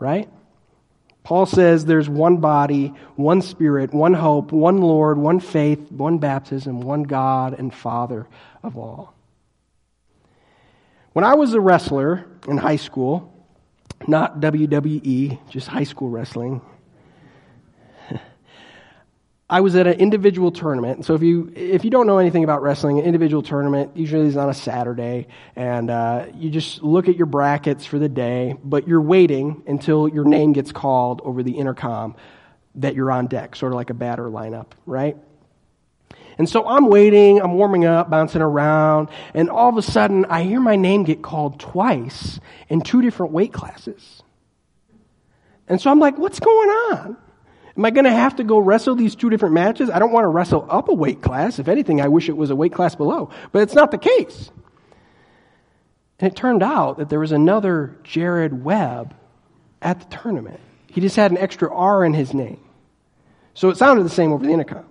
right? 0.00 0.28
Paul 1.26 1.44
says 1.44 1.84
there's 1.84 2.08
one 2.08 2.36
body, 2.36 2.94
one 3.16 3.42
spirit, 3.42 3.92
one 3.92 4.14
hope, 4.14 4.52
one 4.52 4.80
Lord, 4.80 5.18
one 5.18 5.40
faith, 5.40 5.90
one 5.90 6.18
baptism, 6.18 6.80
one 6.80 7.02
God 7.02 7.58
and 7.58 7.74
Father 7.74 8.28
of 8.62 8.78
all. 8.78 9.12
When 11.14 11.24
I 11.24 11.34
was 11.34 11.52
a 11.52 11.60
wrestler 11.60 12.24
in 12.46 12.58
high 12.58 12.76
school, 12.76 13.34
not 14.06 14.38
WWE, 14.38 15.40
just 15.50 15.66
high 15.66 15.82
school 15.82 16.10
wrestling, 16.10 16.60
I 19.48 19.60
was 19.60 19.76
at 19.76 19.86
an 19.86 20.00
individual 20.00 20.50
tournament. 20.50 21.04
So 21.04 21.14
if 21.14 21.22
you 21.22 21.52
if 21.54 21.84
you 21.84 21.90
don't 21.90 22.08
know 22.08 22.18
anything 22.18 22.42
about 22.42 22.62
wrestling, 22.62 22.98
an 22.98 23.04
individual 23.04 23.42
tournament 23.42 23.96
usually 23.96 24.26
is 24.26 24.36
on 24.36 24.48
a 24.48 24.54
Saturday, 24.54 25.28
and 25.54 25.88
uh, 25.88 26.26
you 26.34 26.50
just 26.50 26.82
look 26.82 27.08
at 27.08 27.16
your 27.16 27.26
brackets 27.26 27.86
for 27.86 28.00
the 28.00 28.08
day, 28.08 28.56
but 28.64 28.88
you're 28.88 29.00
waiting 29.00 29.62
until 29.68 30.08
your 30.08 30.24
name 30.24 30.52
gets 30.52 30.72
called 30.72 31.20
over 31.24 31.44
the 31.44 31.52
intercom 31.52 32.16
that 32.74 32.96
you're 32.96 33.10
on 33.10 33.28
deck, 33.28 33.54
sort 33.54 33.72
of 33.72 33.76
like 33.76 33.90
a 33.90 33.94
batter 33.94 34.24
lineup, 34.24 34.66
right? 34.84 35.16
And 36.38 36.48
so 36.48 36.66
I'm 36.66 36.88
waiting, 36.88 37.40
I'm 37.40 37.54
warming 37.54 37.86
up, 37.86 38.10
bouncing 38.10 38.42
around, 38.42 39.08
and 39.32 39.48
all 39.48 39.68
of 39.68 39.76
a 39.76 39.82
sudden 39.82 40.26
I 40.26 40.42
hear 40.42 40.60
my 40.60 40.76
name 40.76 41.04
get 41.04 41.22
called 41.22 41.60
twice 41.60 42.40
in 42.68 42.80
two 42.80 43.00
different 43.00 43.32
weight 43.32 43.52
classes. 43.52 44.22
And 45.68 45.80
so 45.80 45.90
I'm 45.90 46.00
like, 46.00 46.18
what's 46.18 46.40
going 46.40 46.68
on? 46.68 47.16
Am 47.76 47.84
I 47.84 47.90
going 47.90 48.04
to 48.04 48.12
have 48.12 48.36
to 48.36 48.44
go 48.44 48.58
wrestle 48.58 48.94
these 48.94 49.14
two 49.14 49.28
different 49.28 49.54
matches? 49.54 49.90
I 49.90 49.98
don't 49.98 50.12
want 50.12 50.24
to 50.24 50.28
wrestle 50.28 50.66
up 50.70 50.88
a 50.88 50.94
weight 50.94 51.20
class. 51.20 51.58
If 51.58 51.68
anything, 51.68 52.00
I 52.00 52.08
wish 52.08 52.28
it 52.28 52.36
was 52.36 52.50
a 52.50 52.56
weight 52.56 52.72
class 52.72 52.94
below. 52.94 53.30
But 53.52 53.62
it's 53.62 53.74
not 53.74 53.90
the 53.90 53.98
case. 53.98 54.50
And 56.18 56.32
it 56.32 56.36
turned 56.36 56.62
out 56.62 56.98
that 56.98 57.10
there 57.10 57.20
was 57.20 57.32
another 57.32 57.98
Jared 58.02 58.64
Webb 58.64 59.14
at 59.82 60.00
the 60.00 60.16
tournament. 60.16 60.60
He 60.86 61.02
just 61.02 61.16
had 61.16 61.30
an 61.30 61.38
extra 61.38 61.72
R 61.72 62.04
in 62.04 62.14
his 62.14 62.32
name. 62.32 62.60
So 63.52 63.68
it 63.68 63.76
sounded 63.76 64.04
the 64.04 64.10
same 64.10 64.32
over 64.32 64.44
the 64.44 64.52
intercom. 64.52 64.86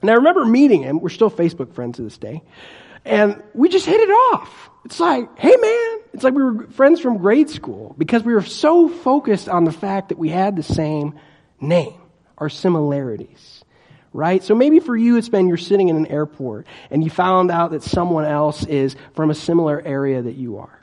And 0.00 0.10
I 0.10 0.14
remember 0.14 0.46
meeting 0.46 0.82
him. 0.82 1.00
We're 1.00 1.10
still 1.10 1.30
Facebook 1.30 1.74
friends 1.74 1.96
to 1.96 2.02
this 2.02 2.16
day. 2.16 2.42
And 3.04 3.42
we 3.52 3.68
just 3.68 3.84
hit 3.84 4.00
it 4.00 4.10
off. 4.10 4.70
It's 4.84 4.98
like, 4.98 5.38
hey 5.38 5.54
man, 5.56 6.00
it's 6.14 6.24
like 6.24 6.34
we 6.34 6.42
were 6.42 6.66
friends 6.68 7.00
from 7.00 7.18
grade 7.18 7.50
school 7.50 7.94
because 7.98 8.22
we 8.22 8.32
were 8.32 8.42
so 8.42 8.88
focused 8.88 9.48
on 9.48 9.64
the 9.64 9.72
fact 9.72 10.08
that 10.08 10.18
we 10.18 10.28
had 10.28 10.56
the 10.56 10.62
same 10.62 11.18
name, 11.62 11.94
our 12.38 12.48
similarities, 12.48 13.64
right? 14.12 14.42
So 14.42 14.54
maybe 14.54 14.80
for 14.80 14.96
you, 14.96 15.16
it's 15.16 15.28
been 15.28 15.48
you're 15.48 15.56
sitting 15.56 15.88
in 15.88 15.96
an 15.96 16.06
airport 16.06 16.66
and 16.90 17.02
you 17.02 17.10
found 17.10 17.50
out 17.50 17.70
that 17.70 17.82
someone 17.82 18.24
else 18.24 18.66
is 18.66 18.96
from 19.14 19.30
a 19.30 19.34
similar 19.34 19.80
area 19.80 20.20
that 20.20 20.34
you 20.34 20.58
are. 20.58 20.82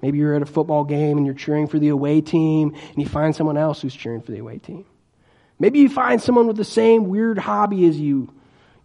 Maybe 0.00 0.18
you're 0.18 0.34
at 0.34 0.42
a 0.42 0.46
football 0.46 0.84
game 0.84 1.16
and 1.16 1.26
you're 1.26 1.34
cheering 1.34 1.66
for 1.66 1.78
the 1.78 1.88
away 1.88 2.20
team 2.20 2.74
and 2.90 3.02
you 3.02 3.06
find 3.06 3.34
someone 3.34 3.56
else 3.56 3.80
who's 3.80 3.94
cheering 3.94 4.20
for 4.20 4.30
the 4.30 4.38
away 4.38 4.58
team. 4.58 4.84
Maybe 5.58 5.80
you 5.80 5.88
find 5.88 6.22
someone 6.22 6.46
with 6.46 6.56
the 6.56 6.64
same 6.64 7.08
weird 7.08 7.36
hobby 7.36 7.86
as 7.88 7.98
you, 7.98 8.32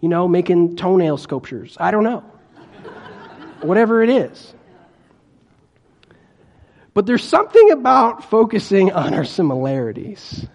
you 0.02 0.10
know, 0.10 0.28
making 0.28 0.76
toenail 0.76 1.18
sculptures. 1.18 1.78
I 1.80 1.92
don't 1.92 2.04
know. 2.04 2.22
Whatever 3.62 4.02
it 4.02 4.10
is. 4.10 4.54
But 6.96 7.06
there's 7.06 7.24
something 7.24 7.72
about 7.72 8.30
focusing 8.30 8.92
on 8.92 9.14
our 9.14 9.26
similarities 9.26 10.48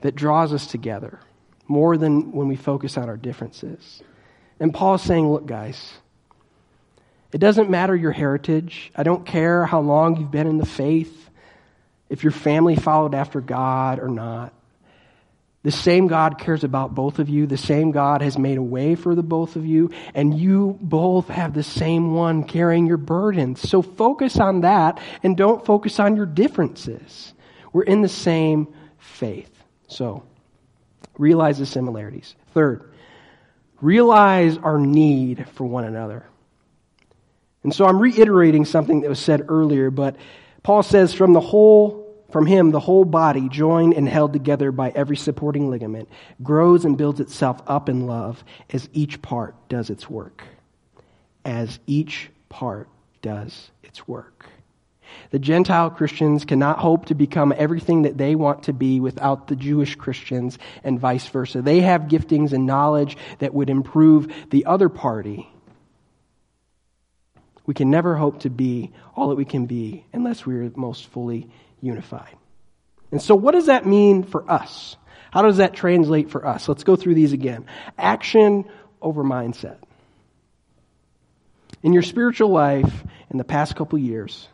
that 0.00 0.14
draws 0.14 0.52
us 0.52 0.66
together 0.66 1.20
more 1.68 1.96
than 1.96 2.32
when 2.32 2.48
we 2.48 2.56
focus 2.56 2.96
on 2.96 3.08
our 3.08 3.16
differences. 3.16 4.02
And 4.58 4.74
Paul's 4.74 5.02
saying, 5.02 5.30
look, 5.30 5.46
guys, 5.46 5.92
it 7.32 7.38
doesn't 7.38 7.70
matter 7.70 7.94
your 7.94 8.12
heritage. 8.12 8.90
I 8.96 9.02
don't 9.02 9.24
care 9.24 9.64
how 9.64 9.80
long 9.80 10.16
you've 10.16 10.30
been 10.30 10.46
in 10.46 10.58
the 10.58 10.66
faith, 10.66 11.30
if 12.08 12.24
your 12.24 12.32
family 12.32 12.76
followed 12.76 13.14
after 13.14 13.40
God 13.40 14.00
or 14.00 14.08
not. 14.08 14.52
The 15.62 15.70
same 15.70 16.06
God 16.08 16.38
cares 16.38 16.64
about 16.64 16.94
both 16.94 17.18
of 17.18 17.28
you. 17.28 17.46
The 17.46 17.58
same 17.58 17.90
God 17.90 18.22
has 18.22 18.38
made 18.38 18.56
a 18.56 18.62
way 18.62 18.94
for 18.94 19.14
the 19.14 19.22
both 19.22 19.56
of 19.56 19.66
you. 19.66 19.90
And 20.14 20.38
you 20.38 20.78
both 20.80 21.28
have 21.28 21.52
the 21.52 21.62
same 21.62 22.14
one 22.14 22.44
carrying 22.44 22.86
your 22.86 22.96
burdens. 22.96 23.68
So 23.68 23.82
focus 23.82 24.38
on 24.38 24.62
that 24.62 24.98
and 25.22 25.36
don't 25.36 25.64
focus 25.64 26.00
on 26.00 26.16
your 26.16 26.24
differences. 26.26 27.34
We're 27.74 27.82
in 27.82 28.00
the 28.00 28.08
same 28.08 28.74
faith. 28.98 29.52
So, 29.90 30.22
realize 31.18 31.58
the 31.58 31.66
similarities. 31.66 32.34
Third, 32.54 32.92
realize 33.80 34.56
our 34.56 34.78
need 34.78 35.46
for 35.54 35.64
one 35.64 35.84
another. 35.84 36.24
And 37.62 37.74
so 37.74 37.84
I'm 37.86 37.98
reiterating 37.98 38.64
something 38.64 39.02
that 39.02 39.08
was 39.08 39.18
said 39.18 39.46
earlier, 39.48 39.90
but 39.90 40.16
Paul 40.62 40.82
says 40.82 41.12
from 41.12 41.32
the 41.32 41.40
whole 41.40 42.00
from 42.30 42.46
him 42.46 42.70
the 42.70 42.80
whole 42.80 43.04
body 43.04 43.48
joined 43.48 43.94
and 43.94 44.08
held 44.08 44.32
together 44.32 44.70
by 44.70 44.90
every 44.90 45.16
supporting 45.16 45.68
ligament 45.68 46.08
grows 46.44 46.84
and 46.84 46.96
builds 46.96 47.18
itself 47.18 47.60
up 47.66 47.88
in 47.88 48.06
love 48.06 48.44
as 48.72 48.88
each 48.92 49.20
part 49.20 49.56
does 49.68 49.90
its 49.90 50.08
work. 50.08 50.44
As 51.44 51.80
each 51.88 52.30
part 52.48 52.88
does 53.20 53.72
its 53.82 54.06
work. 54.06 54.46
The 55.30 55.38
Gentile 55.38 55.90
Christians 55.90 56.44
cannot 56.44 56.78
hope 56.78 57.06
to 57.06 57.14
become 57.14 57.52
everything 57.56 58.02
that 58.02 58.18
they 58.18 58.34
want 58.34 58.64
to 58.64 58.72
be 58.72 59.00
without 59.00 59.46
the 59.46 59.56
Jewish 59.56 59.94
Christians 59.94 60.58
and 60.82 60.98
vice 60.98 61.26
versa. 61.28 61.62
They 61.62 61.80
have 61.80 62.02
giftings 62.02 62.52
and 62.52 62.66
knowledge 62.66 63.16
that 63.38 63.54
would 63.54 63.70
improve 63.70 64.32
the 64.50 64.66
other 64.66 64.88
party. 64.88 65.48
We 67.66 67.74
can 67.74 67.90
never 67.90 68.16
hope 68.16 68.40
to 68.40 68.50
be 68.50 68.92
all 69.14 69.28
that 69.28 69.36
we 69.36 69.44
can 69.44 69.66
be 69.66 70.04
unless 70.12 70.44
we 70.44 70.56
are 70.56 70.72
most 70.74 71.06
fully 71.06 71.48
unified. 71.80 72.36
And 73.12 73.22
so, 73.22 73.34
what 73.34 73.52
does 73.52 73.66
that 73.66 73.86
mean 73.86 74.22
for 74.22 74.50
us? 74.50 74.96
How 75.30 75.42
does 75.42 75.58
that 75.58 75.74
translate 75.74 76.30
for 76.30 76.46
us? 76.46 76.68
Let's 76.68 76.84
go 76.84 76.96
through 76.96 77.14
these 77.14 77.32
again. 77.32 77.66
Action 77.96 78.64
over 79.00 79.22
mindset. 79.22 79.78
In 81.82 81.92
your 81.92 82.02
spiritual 82.02 82.50
life 82.50 83.04
in 83.30 83.38
the 83.38 83.44
past 83.44 83.76
couple 83.76 83.98
years, 83.98 84.48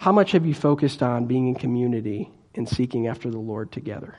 how 0.00 0.12
much 0.12 0.32
have 0.32 0.46
you 0.46 0.54
focused 0.54 1.02
on 1.02 1.26
being 1.26 1.48
in 1.48 1.54
community 1.54 2.30
and 2.54 2.66
seeking 2.66 3.06
after 3.06 3.28
the 3.30 3.38
Lord 3.38 3.70
together? 3.70 4.14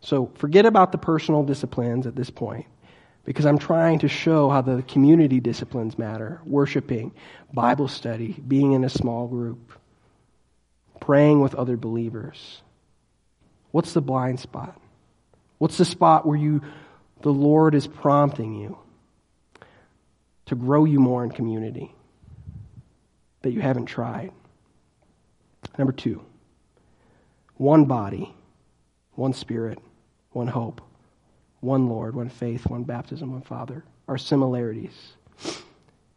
So 0.00 0.32
forget 0.34 0.66
about 0.66 0.90
the 0.90 0.98
personal 0.98 1.44
disciplines 1.44 2.08
at 2.08 2.16
this 2.16 2.30
point 2.30 2.66
because 3.24 3.46
I'm 3.46 3.58
trying 3.58 4.00
to 4.00 4.08
show 4.08 4.50
how 4.50 4.60
the 4.60 4.82
community 4.82 5.38
disciplines 5.38 5.96
matter 5.96 6.40
worshiping, 6.44 7.12
Bible 7.54 7.86
study, 7.86 8.32
being 8.32 8.72
in 8.72 8.82
a 8.82 8.88
small 8.88 9.28
group, 9.28 9.72
praying 10.98 11.40
with 11.40 11.54
other 11.54 11.76
believers. 11.76 12.62
What's 13.70 13.92
the 13.92 14.00
blind 14.00 14.40
spot? 14.40 14.80
What's 15.58 15.78
the 15.78 15.84
spot 15.84 16.26
where 16.26 16.36
you 16.36 16.62
the 17.22 17.32
Lord 17.32 17.76
is 17.76 17.86
prompting 17.86 18.56
you 18.56 18.78
to 20.46 20.56
grow 20.56 20.86
you 20.86 20.98
more 20.98 21.22
in 21.22 21.30
community? 21.30 21.94
That 23.42 23.52
you 23.52 23.60
haven't 23.60 23.86
tried. 23.86 24.32
Number 25.78 25.92
two, 25.92 26.22
one 27.56 27.84
body, 27.84 28.34
one 29.14 29.32
spirit, 29.32 29.78
one 30.32 30.46
hope, 30.46 30.80
one 31.60 31.88
Lord, 31.88 32.14
one 32.14 32.28
faith, 32.28 32.66
one 32.66 32.84
baptism, 32.84 33.32
one 33.32 33.42
Father. 33.42 33.84
are 34.08 34.18
similarities. 34.18 35.12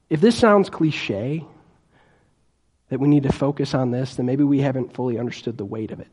If 0.09 0.21
this 0.21 0.37
sounds 0.37 0.69
cliche, 0.69 1.45
that 2.89 2.99
we 2.99 3.07
need 3.07 3.23
to 3.23 3.31
focus 3.31 3.73
on 3.73 3.89
this, 3.89 4.15
then 4.15 4.25
maybe 4.25 4.43
we 4.43 4.59
haven't 4.59 4.93
fully 4.93 5.17
understood 5.17 5.57
the 5.57 5.65
weight 5.65 5.91
of 5.91 5.99
it. 5.99 6.09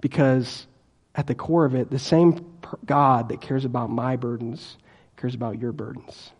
Because 0.00 0.66
at 1.14 1.26
the 1.26 1.34
core 1.34 1.64
of 1.64 1.74
it, 1.74 1.90
the 1.90 1.98
same 1.98 2.44
God 2.84 3.28
that 3.28 3.40
cares 3.40 3.64
about 3.64 3.90
my 3.90 4.16
burdens 4.16 4.76
cares 5.16 5.34
about 5.34 5.60
your 5.60 5.72
burdens. 5.72 6.30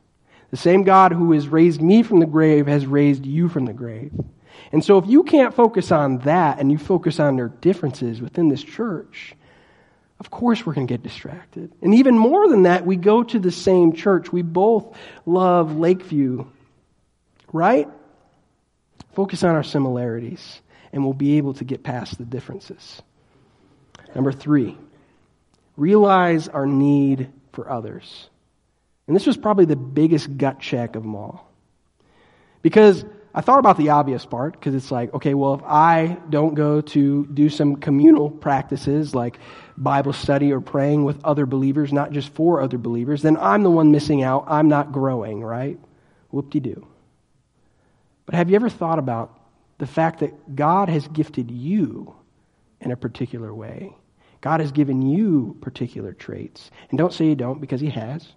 The 0.50 0.56
same 0.56 0.82
God 0.82 1.12
who 1.12 1.32
has 1.32 1.48
raised 1.48 1.82
me 1.82 2.02
from 2.02 2.20
the 2.20 2.26
grave 2.26 2.66
has 2.66 2.86
raised 2.86 3.26
you 3.26 3.48
from 3.48 3.66
the 3.66 3.72
grave. 3.72 4.12
And 4.72 4.84
so 4.84 4.98
if 4.98 5.06
you 5.06 5.22
can't 5.22 5.54
focus 5.54 5.92
on 5.92 6.18
that 6.18 6.58
and 6.58 6.70
you 6.70 6.78
focus 6.78 7.20
on 7.20 7.36
their 7.36 7.48
differences 7.48 8.20
within 8.20 8.48
this 8.48 8.62
church, 8.62 9.34
of 10.20 10.30
course 10.30 10.64
we're 10.64 10.74
going 10.74 10.86
to 10.86 10.92
get 10.92 11.02
distracted. 11.02 11.72
And 11.82 11.94
even 11.94 12.18
more 12.18 12.48
than 12.48 12.62
that, 12.64 12.84
we 12.84 12.96
go 12.96 13.22
to 13.22 13.38
the 13.38 13.52
same 13.52 13.92
church. 13.92 14.32
We 14.32 14.42
both 14.42 14.96
love 15.26 15.76
Lakeview, 15.76 16.46
right? 17.52 17.88
Focus 19.14 19.42
on 19.44 19.54
our 19.54 19.62
similarities 19.62 20.60
and 20.92 21.04
we'll 21.04 21.12
be 21.12 21.36
able 21.36 21.54
to 21.54 21.64
get 21.64 21.82
past 21.82 22.18
the 22.18 22.24
differences. 22.24 23.02
Number 24.14 24.32
three, 24.32 24.76
realize 25.76 26.48
our 26.48 26.66
need 26.66 27.30
for 27.52 27.70
others. 27.70 28.28
And 29.08 29.16
this 29.16 29.26
was 29.26 29.36
probably 29.36 29.64
the 29.64 29.74
biggest 29.74 30.36
gut 30.36 30.60
check 30.60 30.94
of 30.94 31.02
them 31.02 31.16
all. 31.16 31.50
Because 32.62 33.04
I 33.34 33.40
thought 33.40 33.58
about 33.58 33.78
the 33.78 33.90
obvious 33.90 34.26
part, 34.26 34.52
because 34.52 34.74
it's 34.74 34.90
like, 34.90 35.12
okay, 35.14 35.32
well, 35.32 35.54
if 35.54 35.62
I 35.64 36.18
don't 36.28 36.54
go 36.54 36.80
to 36.82 37.26
do 37.26 37.48
some 37.48 37.76
communal 37.76 38.30
practices 38.30 39.14
like 39.14 39.38
Bible 39.76 40.12
study 40.12 40.52
or 40.52 40.60
praying 40.60 41.04
with 41.04 41.24
other 41.24 41.46
believers, 41.46 41.92
not 41.92 42.12
just 42.12 42.34
for 42.34 42.60
other 42.60 42.78
believers, 42.78 43.22
then 43.22 43.36
I'm 43.38 43.62
the 43.62 43.70
one 43.70 43.90
missing 43.90 44.22
out. 44.22 44.44
I'm 44.46 44.68
not 44.68 44.92
growing, 44.92 45.42
right? 45.42 45.78
Whoop 46.30 46.50
de 46.50 46.60
doo. 46.60 46.86
But 48.26 48.34
have 48.34 48.50
you 48.50 48.56
ever 48.56 48.68
thought 48.68 48.98
about 48.98 49.40
the 49.78 49.86
fact 49.86 50.20
that 50.20 50.54
God 50.54 50.90
has 50.90 51.08
gifted 51.08 51.50
you 51.50 52.14
in 52.80 52.90
a 52.90 52.96
particular 52.96 53.54
way? 53.54 53.94
God 54.42 54.60
has 54.60 54.70
given 54.70 55.00
you 55.00 55.56
particular 55.62 56.12
traits. 56.12 56.70
And 56.90 56.98
don't 56.98 57.12
say 57.12 57.26
you 57.26 57.34
don't, 57.34 57.60
because 57.60 57.80
He 57.80 57.90
has. 57.90 58.28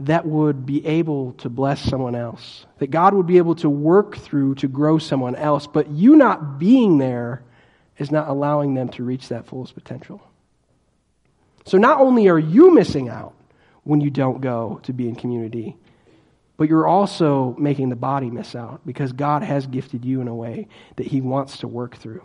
That 0.00 0.26
would 0.26 0.64
be 0.64 0.84
able 0.86 1.32
to 1.34 1.48
bless 1.48 1.80
someone 1.80 2.14
else. 2.14 2.64
That 2.78 2.90
God 2.90 3.14
would 3.14 3.26
be 3.26 3.38
able 3.38 3.54
to 3.56 3.68
work 3.68 4.16
through 4.16 4.56
to 4.56 4.68
grow 4.68 4.98
someone 4.98 5.36
else. 5.36 5.66
But 5.66 5.90
you 5.90 6.16
not 6.16 6.58
being 6.58 6.98
there 6.98 7.42
is 7.98 8.10
not 8.10 8.28
allowing 8.28 8.74
them 8.74 8.88
to 8.90 9.04
reach 9.04 9.28
that 9.28 9.46
fullest 9.46 9.74
potential. 9.74 10.22
So 11.66 11.76
not 11.76 12.00
only 12.00 12.28
are 12.28 12.38
you 12.38 12.72
missing 12.72 13.10
out 13.10 13.34
when 13.84 14.00
you 14.00 14.10
don't 14.10 14.40
go 14.40 14.80
to 14.84 14.92
be 14.94 15.06
in 15.06 15.16
community, 15.16 15.76
but 16.56 16.68
you're 16.68 16.86
also 16.86 17.54
making 17.58 17.90
the 17.90 17.96
body 17.96 18.30
miss 18.30 18.54
out 18.54 18.80
because 18.86 19.12
God 19.12 19.42
has 19.42 19.66
gifted 19.66 20.04
you 20.04 20.20
in 20.20 20.28
a 20.28 20.34
way 20.34 20.68
that 20.96 21.06
He 21.06 21.20
wants 21.20 21.58
to 21.58 21.68
work 21.68 21.96
through. 21.96 22.24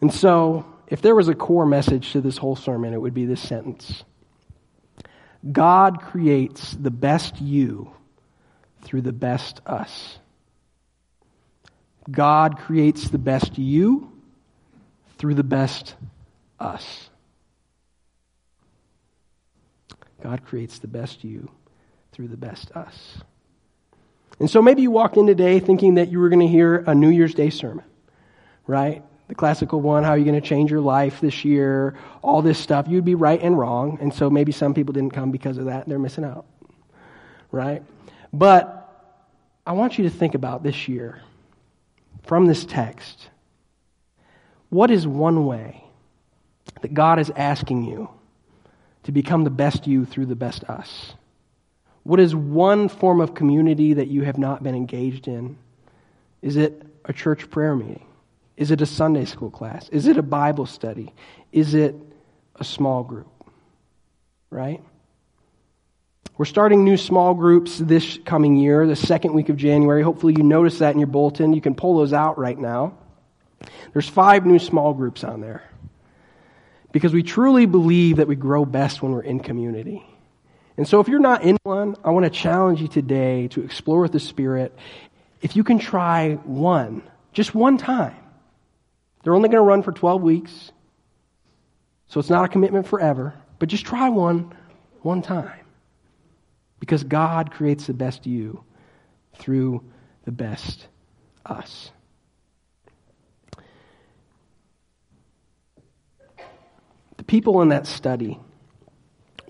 And 0.00 0.12
so, 0.12 0.64
if 0.86 1.02
there 1.02 1.14
was 1.14 1.28
a 1.28 1.34
core 1.34 1.66
message 1.66 2.12
to 2.12 2.20
this 2.20 2.38
whole 2.38 2.56
sermon, 2.56 2.94
it 2.94 3.00
would 3.00 3.14
be 3.14 3.26
this 3.26 3.40
sentence 3.40 4.04
God 5.50 6.02
creates 6.02 6.72
the 6.72 6.90
best 6.90 7.40
you 7.40 7.92
through 8.82 9.02
the 9.02 9.12
best 9.12 9.60
us. 9.66 10.18
God 12.10 12.58
creates 12.58 13.08
the 13.08 13.18
best 13.18 13.58
you 13.58 14.10
through 15.18 15.34
the 15.34 15.44
best 15.44 15.94
us. 16.58 17.10
God 20.22 20.44
creates 20.44 20.78
the 20.78 20.88
best 20.88 21.24
you 21.24 21.50
through 22.12 22.28
the 22.28 22.36
best 22.36 22.72
us. 22.72 23.18
And 24.38 24.50
so 24.50 24.62
maybe 24.62 24.82
you 24.82 24.90
walked 24.90 25.16
in 25.16 25.26
today 25.26 25.60
thinking 25.60 25.94
that 25.94 26.10
you 26.10 26.18
were 26.18 26.28
going 26.28 26.40
to 26.40 26.48
hear 26.48 26.76
a 26.86 26.94
New 26.94 27.08
Year's 27.08 27.34
Day 27.34 27.50
sermon, 27.50 27.84
right? 28.66 29.02
The 29.30 29.36
classical 29.36 29.80
one, 29.80 30.02
how 30.02 30.10
are 30.10 30.18
you 30.18 30.24
going 30.24 30.40
to 30.40 30.44
change 30.44 30.72
your 30.72 30.80
life 30.80 31.20
this 31.20 31.44
year, 31.44 31.96
all 32.20 32.42
this 32.42 32.58
stuff. 32.58 32.86
You'd 32.88 33.04
be 33.04 33.14
right 33.14 33.40
and 33.40 33.56
wrong. 33.56 33.98
And 34.00 34.12
so 34.12 34.28
maybe 34.28 34.50
some 34.50 34.74
people 34.74 34.92
didn't 34.92 35.12
come 35.12 35.30
because 35.30 35.56
of 35.56 35.66
that. 35.66 35.88
They're 35.88 36.00
missing 36.00 36.24
out, 36.24 36.46
right? 37.52 37.84
But 38.32 38.92
I 39.64 39.70
want 39.74 39.98
you 39.98 40.04
to 40.04 40.10
think 40.10 40.34
about 40.34 40.64
this 40.64 40.88
year 40.88 41.22
from 42.24 42.46
this 42.46 42.64
text. 42.64 43.28
What 44.68 44.90
is 44.90 45.06
one 45.06 45.46
way 45.46 45.84
that 46.80 46.92
God 46.92 47.20
is 47.20 47.30
asking 47.36 47.84
you 47.84 48.10
to 49.04 49.12
become 49.12 49.44
the 49.44 49.50
best 49.50 49.86
you 49.86 50.06
through 50.06 50.26
the 50.26 50.34
best 50.34 50.64
us? 50.64 51.12
What 52.02 52.18
is 52.18 52.34
one 52.34 52.88
form 52.88 53.20
of 53.20 53.34
community 53.34 53.94
that 53.94 54.08
you 54.08 54.24
have 54.24 54.38
not 54.38 54.64
been 54.64 54.74
engaged 54.74 55.28
in? 55.28 55.56
Is 56.42 56.56
it 56.56 56.82
a 57.04 57.12
church 57.12 57.48
prayer 57.48 57.76
meeting? 57.76 58.06
Is 58.60 58.70
it 58.70 58.82
a 58.82 58.86
Sunday 58.86 59.24
school 59.24 59.50
class? 59.50 59.88
Is 59.88 60.06
it 60.06 60.18
a 60.18 60.22
Bible 60.22 60.66
study? 60.66 61.14
Is 61.50 61.72
it 61.72 61.94
a 62.56 62.62
small 62.62 63.02
group? 63.02 63.26
Right? 64.50 64.82
We're 66.36 66.44
starting 66.44 66.84
new 66.84 66.98
small 66.98 67.32
groups 67.32 67.78
this 67.78 68.18
coming 68.26 68.56
year, 68.56 68.86
the 68.86 68.96
second 68.96 69.32
week 69.32 69.48
of 69.48 69.56
January. 69.56 70.02
Hopefully, 70.02 70.34
you 70.36 70.42
notice 70.42 70.80
that 70.80 70.92
in 70.92 71.00
your 71.00 71.06
bulletin. 71.06 71.54
You 71.54 71.62
can 71.62 71.74
pull 71.74 71.96
those 71.96 72.12
out 72.12 72.36
right 72.36 72.58
now. 72.58 72.98
There's 73.94 74.08
five 74.08 74.44
new 74.44 74.58
small 74.58 74.92
groups 74.92 75.24
on 75.24 75.40
there 75.40 75.62
because 76.92 77.14
we 77.14 77.22
truly 77.22 77.64
believe 77.64 78.18
that 78.18 78.28
we 78.28 78.36
grow 78.36 78.66
best 78.66 79.00
when 79.00 79.12
we're 79.12 79.22
in 79.22 79.40
community. 79.40 80.04
And 80.76 80.86
so, 80.86 81.00
if 81.00 81.08
you're 81.08 81.18
not 81.18 81.44
in 81.44 81.56
one, 81.62 81.96
I 82.04 82.10
want 82.10 82.24
to 82.24 82.30
challenge 82.30 82.82
you 82.82 82.88
today 82.88 83.48
to 83.48 83.62
explore 83.62 84.02
with 84.02 84.12
the 84.12 84.20
Spirit. 84.20 84.76
If 85.40 85.56
you 85.56 85.64
can 85.64 85.78
try 85.78 86.34
one, 86.34 87.02
just 87.32 87.54
one 87.54 87.78
time, 87.78 88.19
they're 89.22 89.34
only 89.34 89.48
going 89.48 89.62
to 89.62 89.68
run 89.68 89.82
for 89.82 89.92
12 89.92 90.22
weeks, 90.22 90.72
so 92.08 92.20
it's 92.20 92.30
not 92.30 92.44
a 92.44 92.48
commitment 92.48 92.86
forever, 92.86 93.34
but 93.58 93.68
just 93.68 93.84
try 93.84 94.08
one 94.08 94.54
one 95.02 95.22
time. 95.22 95.66
Because 96.78 97.04
God 97.04 97.50
creates 97.50 97.86
the 97.86 97.94
best 97.94 98.26
you 98.26 98.64
through 99.34 99.84
the 100.24 100.32
best 100.32 100.86
us. 101.44 101.90
The 107.16 107.24
people 107.24 107.60
in 107.60 107.68
that 107.68 107.86
study 107.86 108.38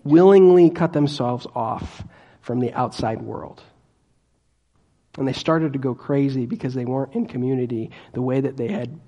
willingly 0.02 0.70
cut 0.70 0.92
themselves 0.92 1.46
off 1.54 2.02
from 2.40 2.58
the 2.58 2.72
outside 2.72 3.22
world. 3.22 3.62
And 5.18 5.26
they 5.26 5.32
started 5.32 5.74
to 5.74 5.78
go 5.78 5.94
crazy 5.94 6.46
because 6.46 6.74
they 6.74 6.84
weren't 6.84 7.14
in 7.14 7.26
community 7.26 7.90
the 8.12 8.22
way 8.22 8.40
that 8.40 8.56
they 8.56 8.68
had 8.68 8.98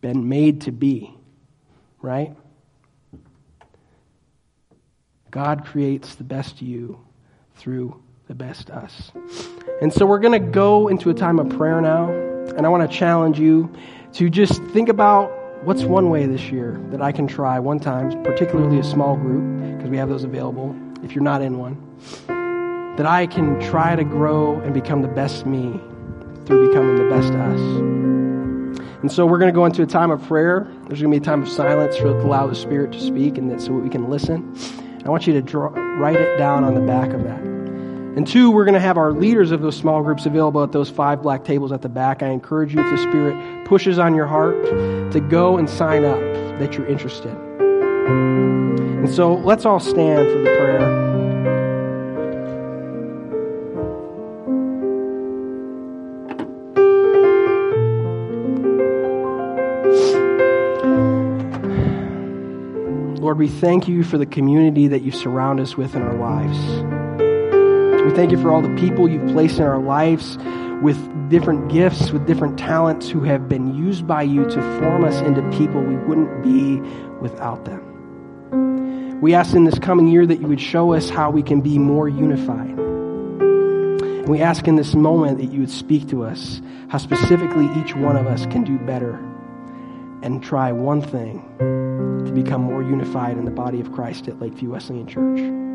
been 0.00 0.28
made 0.28 0.62
to 0.62 0.72
be, 0.72 1.14
right? 2.00 2.34
God 5.30 5.64
creates 5.64 6.14
the 6.14 6.24
best 6.24 6.60
you 6.60 7.00
through 7.56 8.02
the 8.26 8.34
best 8.34 8.70
us. 8.70 9.12
And 9.80 9.92
so 9.92 10.06
we're 10.06 10.18
going 10.18 10.40
to 10.40 10.50
go 10.50 10.88
into 10.88 11.10
a 11.10 11.14
time 11.14 11.38
of 11.38 11.48
prayer 11.56 11.80
now. 11.80 12.10
And 12.56 12.66
I 12.66 12.68
want 12.68 12.88
to 12.88 12.96
challenge 12.96 13.38
you 13.38 13.72
to 14.14 14.28
just 14.28 14.62
think 14.64 14.88
about 14.88 15.30
what's 15.64 15.82
one 15.82 16.10
way 16.10 16.26
this 16.26 16.50
year 16.50 16.80
that 16.90 17.02
I 17.02 17.12
can 17.12 17.26
try 17.26 17.58
one 17.58 17.78
time, 17.78 18.10
particularly 18.22 18.78
a 18.78 18.84
small 18.84 19.16
group, 19.16 19.76
because 19.76 19.90
we 19.90 19.96
have 19.98 20.08
those 20.08 20.24
available 20.24 20.76
if 21.02 21.14
you're 21.14 21.24
not 21.24 21.42
in 21.42 21.58
one, 21.58 21.76
that 22.96 23.06
I 23.06 23.26
can 23.26 23.60
try 23.60 23.96
to 23.96 24.04
grow 24.04 24.60
and 24.60 24.74
become 24.74 25.02
the 25.02 25.08
best 25.08 25.46
me 25.46 25.80
through 26.44 26.68
becoming 26.68 26.96
the 26.96 27.08
best 27.14 27.32
us. 27.32 28.09
And 29.00 29.10
so 29.10 29.24
we're 29.24 29.38
going 29.38 29.52
to 29.52 29.54
go 29.54 29.64
into 29.64 29.82
a 29.82 29.86
time 29.86 30.10
of 30.10 30.22
prayer. 30.26 30.66
There's 30.86 31.00
going 31.00 31.12
to 31.12 31.18
be 31.20 31.22
a 31.22 31.24
time 31.24 31.42
of 31.42 31.48
silence 31.48 31.96
to 31.96 32.08
allow 32.08 32.46
the 32.46 32.54
Spirit 32.54 32.92
to 32.92 33.00
speak 33.00 33.38
and 33.38 33.50
that 33.50 33.62
so 33.62 33.72
we 33.72 33.88
can 33.88 34.10
listen. 34.10 34.54
I 35.04 35.08
want 35.08 35.26
you 35.26 35.32
to 35.32 35.42
draw, 35.42 35.68
write 35.68 36.16
it 36.16 36.36
down 36.36 36.64
on 36.64 36.74
the 36.74 36.80
back 36.80 37.12
of 37.12 37.24
that. 37.24 37.40
And 37.40 38.26
two, 38.26 38.50
we're 38.50 38.64
going 38.64 38.74
to 38.74 38.80
have 38.80 38.98
our 38.98 39.12
leaders 39.12 39.52
of 39.52 39.62
those 39.62 39.76
small 39.76 40.02
groups 40.02 40.26
available 40.26 40.62
at 40.62 40.72
those 40.72 40.90
five 40.90 41.22
black 41.22 41.44
tables 41.44 41.72
at 41.72 41.80
the 41.80 41.88
back. 41.88 42.22
I 42.22 42.28
encourage 42.28 42.74
you, 42.74 42.80
if 42.84 42.90
the 42.90 42.98
Spirit 42.98 43.66
pushes 43.66 43.98
on 43.98 44.14
your 44.14 44.26
heart, 44.26 44.62
to 45.12 45.20
go 45.30 45.56
and 45.56 45.70
sign 45.70 46.04
up 46.04 46.20
that 46.58 46.74
you're 46.74 46.88
interested. 46.88 47.32
And 47.32 49.08
so 49.08 49.34
let's 49.34 49.64
all 49.64 49.80
stand 49.80 50.28
for 50.28 50.38
the 50.38 50.44
prayer. 50.44 51.09
Lord, 63.30 63.38
we 63.38 63.46
thank 63.46 63.86
you 63.86 64.02
for 64.02 64.18
the 64.18 64.26
community 64.26 64.88
that 64.88 65.02
you 65.02 65.12
surround 65.12 65.60
us 65.60 65.76
with 65.76 65.94
in 65.94 66.02
our 66.02 66.16
lives. 66.16 66.58
We 68.04 68.10
thank 68.10 68.32
you 68.32 68.42
for 68.42 68.52
all 68.52 68.60
the 68.60 68.74
people 68.74 69.08
you've 69.08 69.30
placed 69.30 69.58
in 69.58 69.62
our 69.62 69.78
lives 69.78 70.36
with 70.82 70.98
different 71.30 71.70
gifts, 71.70 72.10
with 72.10 72.26
different 72.26 72.58
talents 72.58 73.08
who 73.08 73.22
have 73.22 73.48
been 73.48 73.72
used 73.72 74.04
by 74.04 74.24
you 74.24 74.46
to 74.46 74.80
form 74.80 75.04
us 75.04 75.20
into 75.20 75.48
people 75.56 75.80
we 75.80 75.94
wouldn't 75.94 76.42
be 76.42 76.80
without 77.20 77.66
them. 77.66 79.20
We 79.20 79.32
ask 79.32 79.54
in 79.54 79.62
this 79.62 79.78
coming 79.78 80.08
year 80.08 80.26
that 80.26 80.40
you 80.40 80.48
would 80.48 80.60
show 80.60 80.92
us 80.92 81.08
how 81.08 81.30
we 81.30 81.44
can 81.44 81.60
be 81.60 81.78
more 81.78 82.08
unified. 82.08 82.80
And 82.80 84.28
we 84.28 84.40
ask 84.40 84.66
in 84.66 84.74
this 84.74 84.96
moment 84.96 85.38
that 85.38 85.52
you 85.52 85.60
would 85.60 85.70
speak 85.70 86.08
to 86.08 86.24
us 86.24 86.60
how 86.88 86.98
specifically 86.98 87.68
each 87.80 87.94
one 87.94 88.16
of 88.16 88.26
us 88.26 88.44
can 88.46 88.64
do 88.64 88.76
better 88.76 89.24
and 90.22 90.42
try 90.42 90.72
one 90.72 91.00
thing 91.02 91.42
to 91.58 92.32
become 92.32 92.62
more 92.62 92.82
unified 92.82 93.38
in 93.38 93.44
the 93.44 93.50
body 93.50 93.80
of 93.80 93.92
Christ 93.92 94.28
at 94.28 94.40
Lakeview 94.40 94.70
Wesleyan 94.70 95.06
Church. 95.06 95.69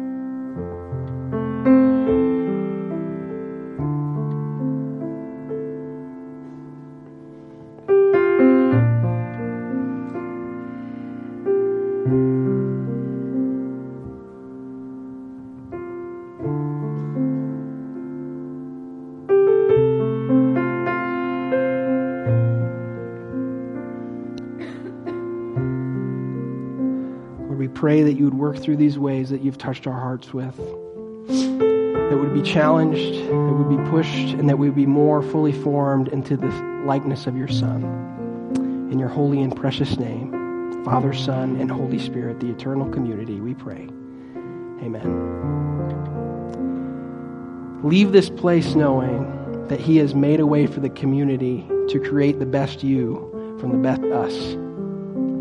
Pray 27.75 28.01
that 28.01 28.13
you 28.13 28.25
would 28.25 28.33
work 28.33 28.57
through 28.57 28.77
these 28.77 28.97
ways 28.97 29.29
that 29.29 29.41
you've 29.41 29.57
touched 29.57 29.85
our 29.85 29.99
hearts 29.99 30.33
with. 30.33 30.55
That 31.27 32.17
would 32.17 32.33
be 32.33 32.41
challenged, 32.41 33.27
that 33.27 33.53
would 33.53 33.69
be 33.69 33.89
pushed, 33.89 34.33
and 34.35 34.49
that 34.49 34.57
we 34.57 34.67
would 34.67 34.75
be 34.75 34.85
more 34.85 35.21
fully 35.21 35.51
formed 35.51 36.07
into 36.07 36.37
the 36.37 36.47
likeness 36.85 37.27
of 37.27 37.35
your 37.37 37.47
Son. 37.47 37.83
In 38.91 38.97
your 38.97 39.09
holy 39.09 39.41
and 39.41 39.55
precious 39.55 39.97
name, 39.97 40.83
Father, 40.85 41.13
Son, 41.13 41.59
and 41.59 41.69
Holy 41.69 41.99
Spirit, 41.99 42.39
the 42.39 42.49
eternal 42.49 42.89
community, 42.89 43.41
we 43.41 43.53
pray. 43.53 43.89
Amen. 44.81 45.43
Leave 47.83 48.11
this 48.11 48.29
place 48.29 48.75
knowing 48.75 49.67
that 49.67 49.79
He 49.79 49.97
has 49.97 50.15
made 50.15 50.39
a 50.39 50.45
way 50.45 50.67
for 50.67 50.79
the 50.79 50.89
community 50.89 51.67
to 51.89 51.99
create 51.99 52.39
the 52.39 52.45
best 52.45 52.83
you 52.83 53.57
from 53.59 53.71
the 53.71 53.77
best 53.77 54.03
us. 54.03 54.53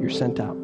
You're 0.00 0.10
sent 0.10 0.40
out. 0.40 0.63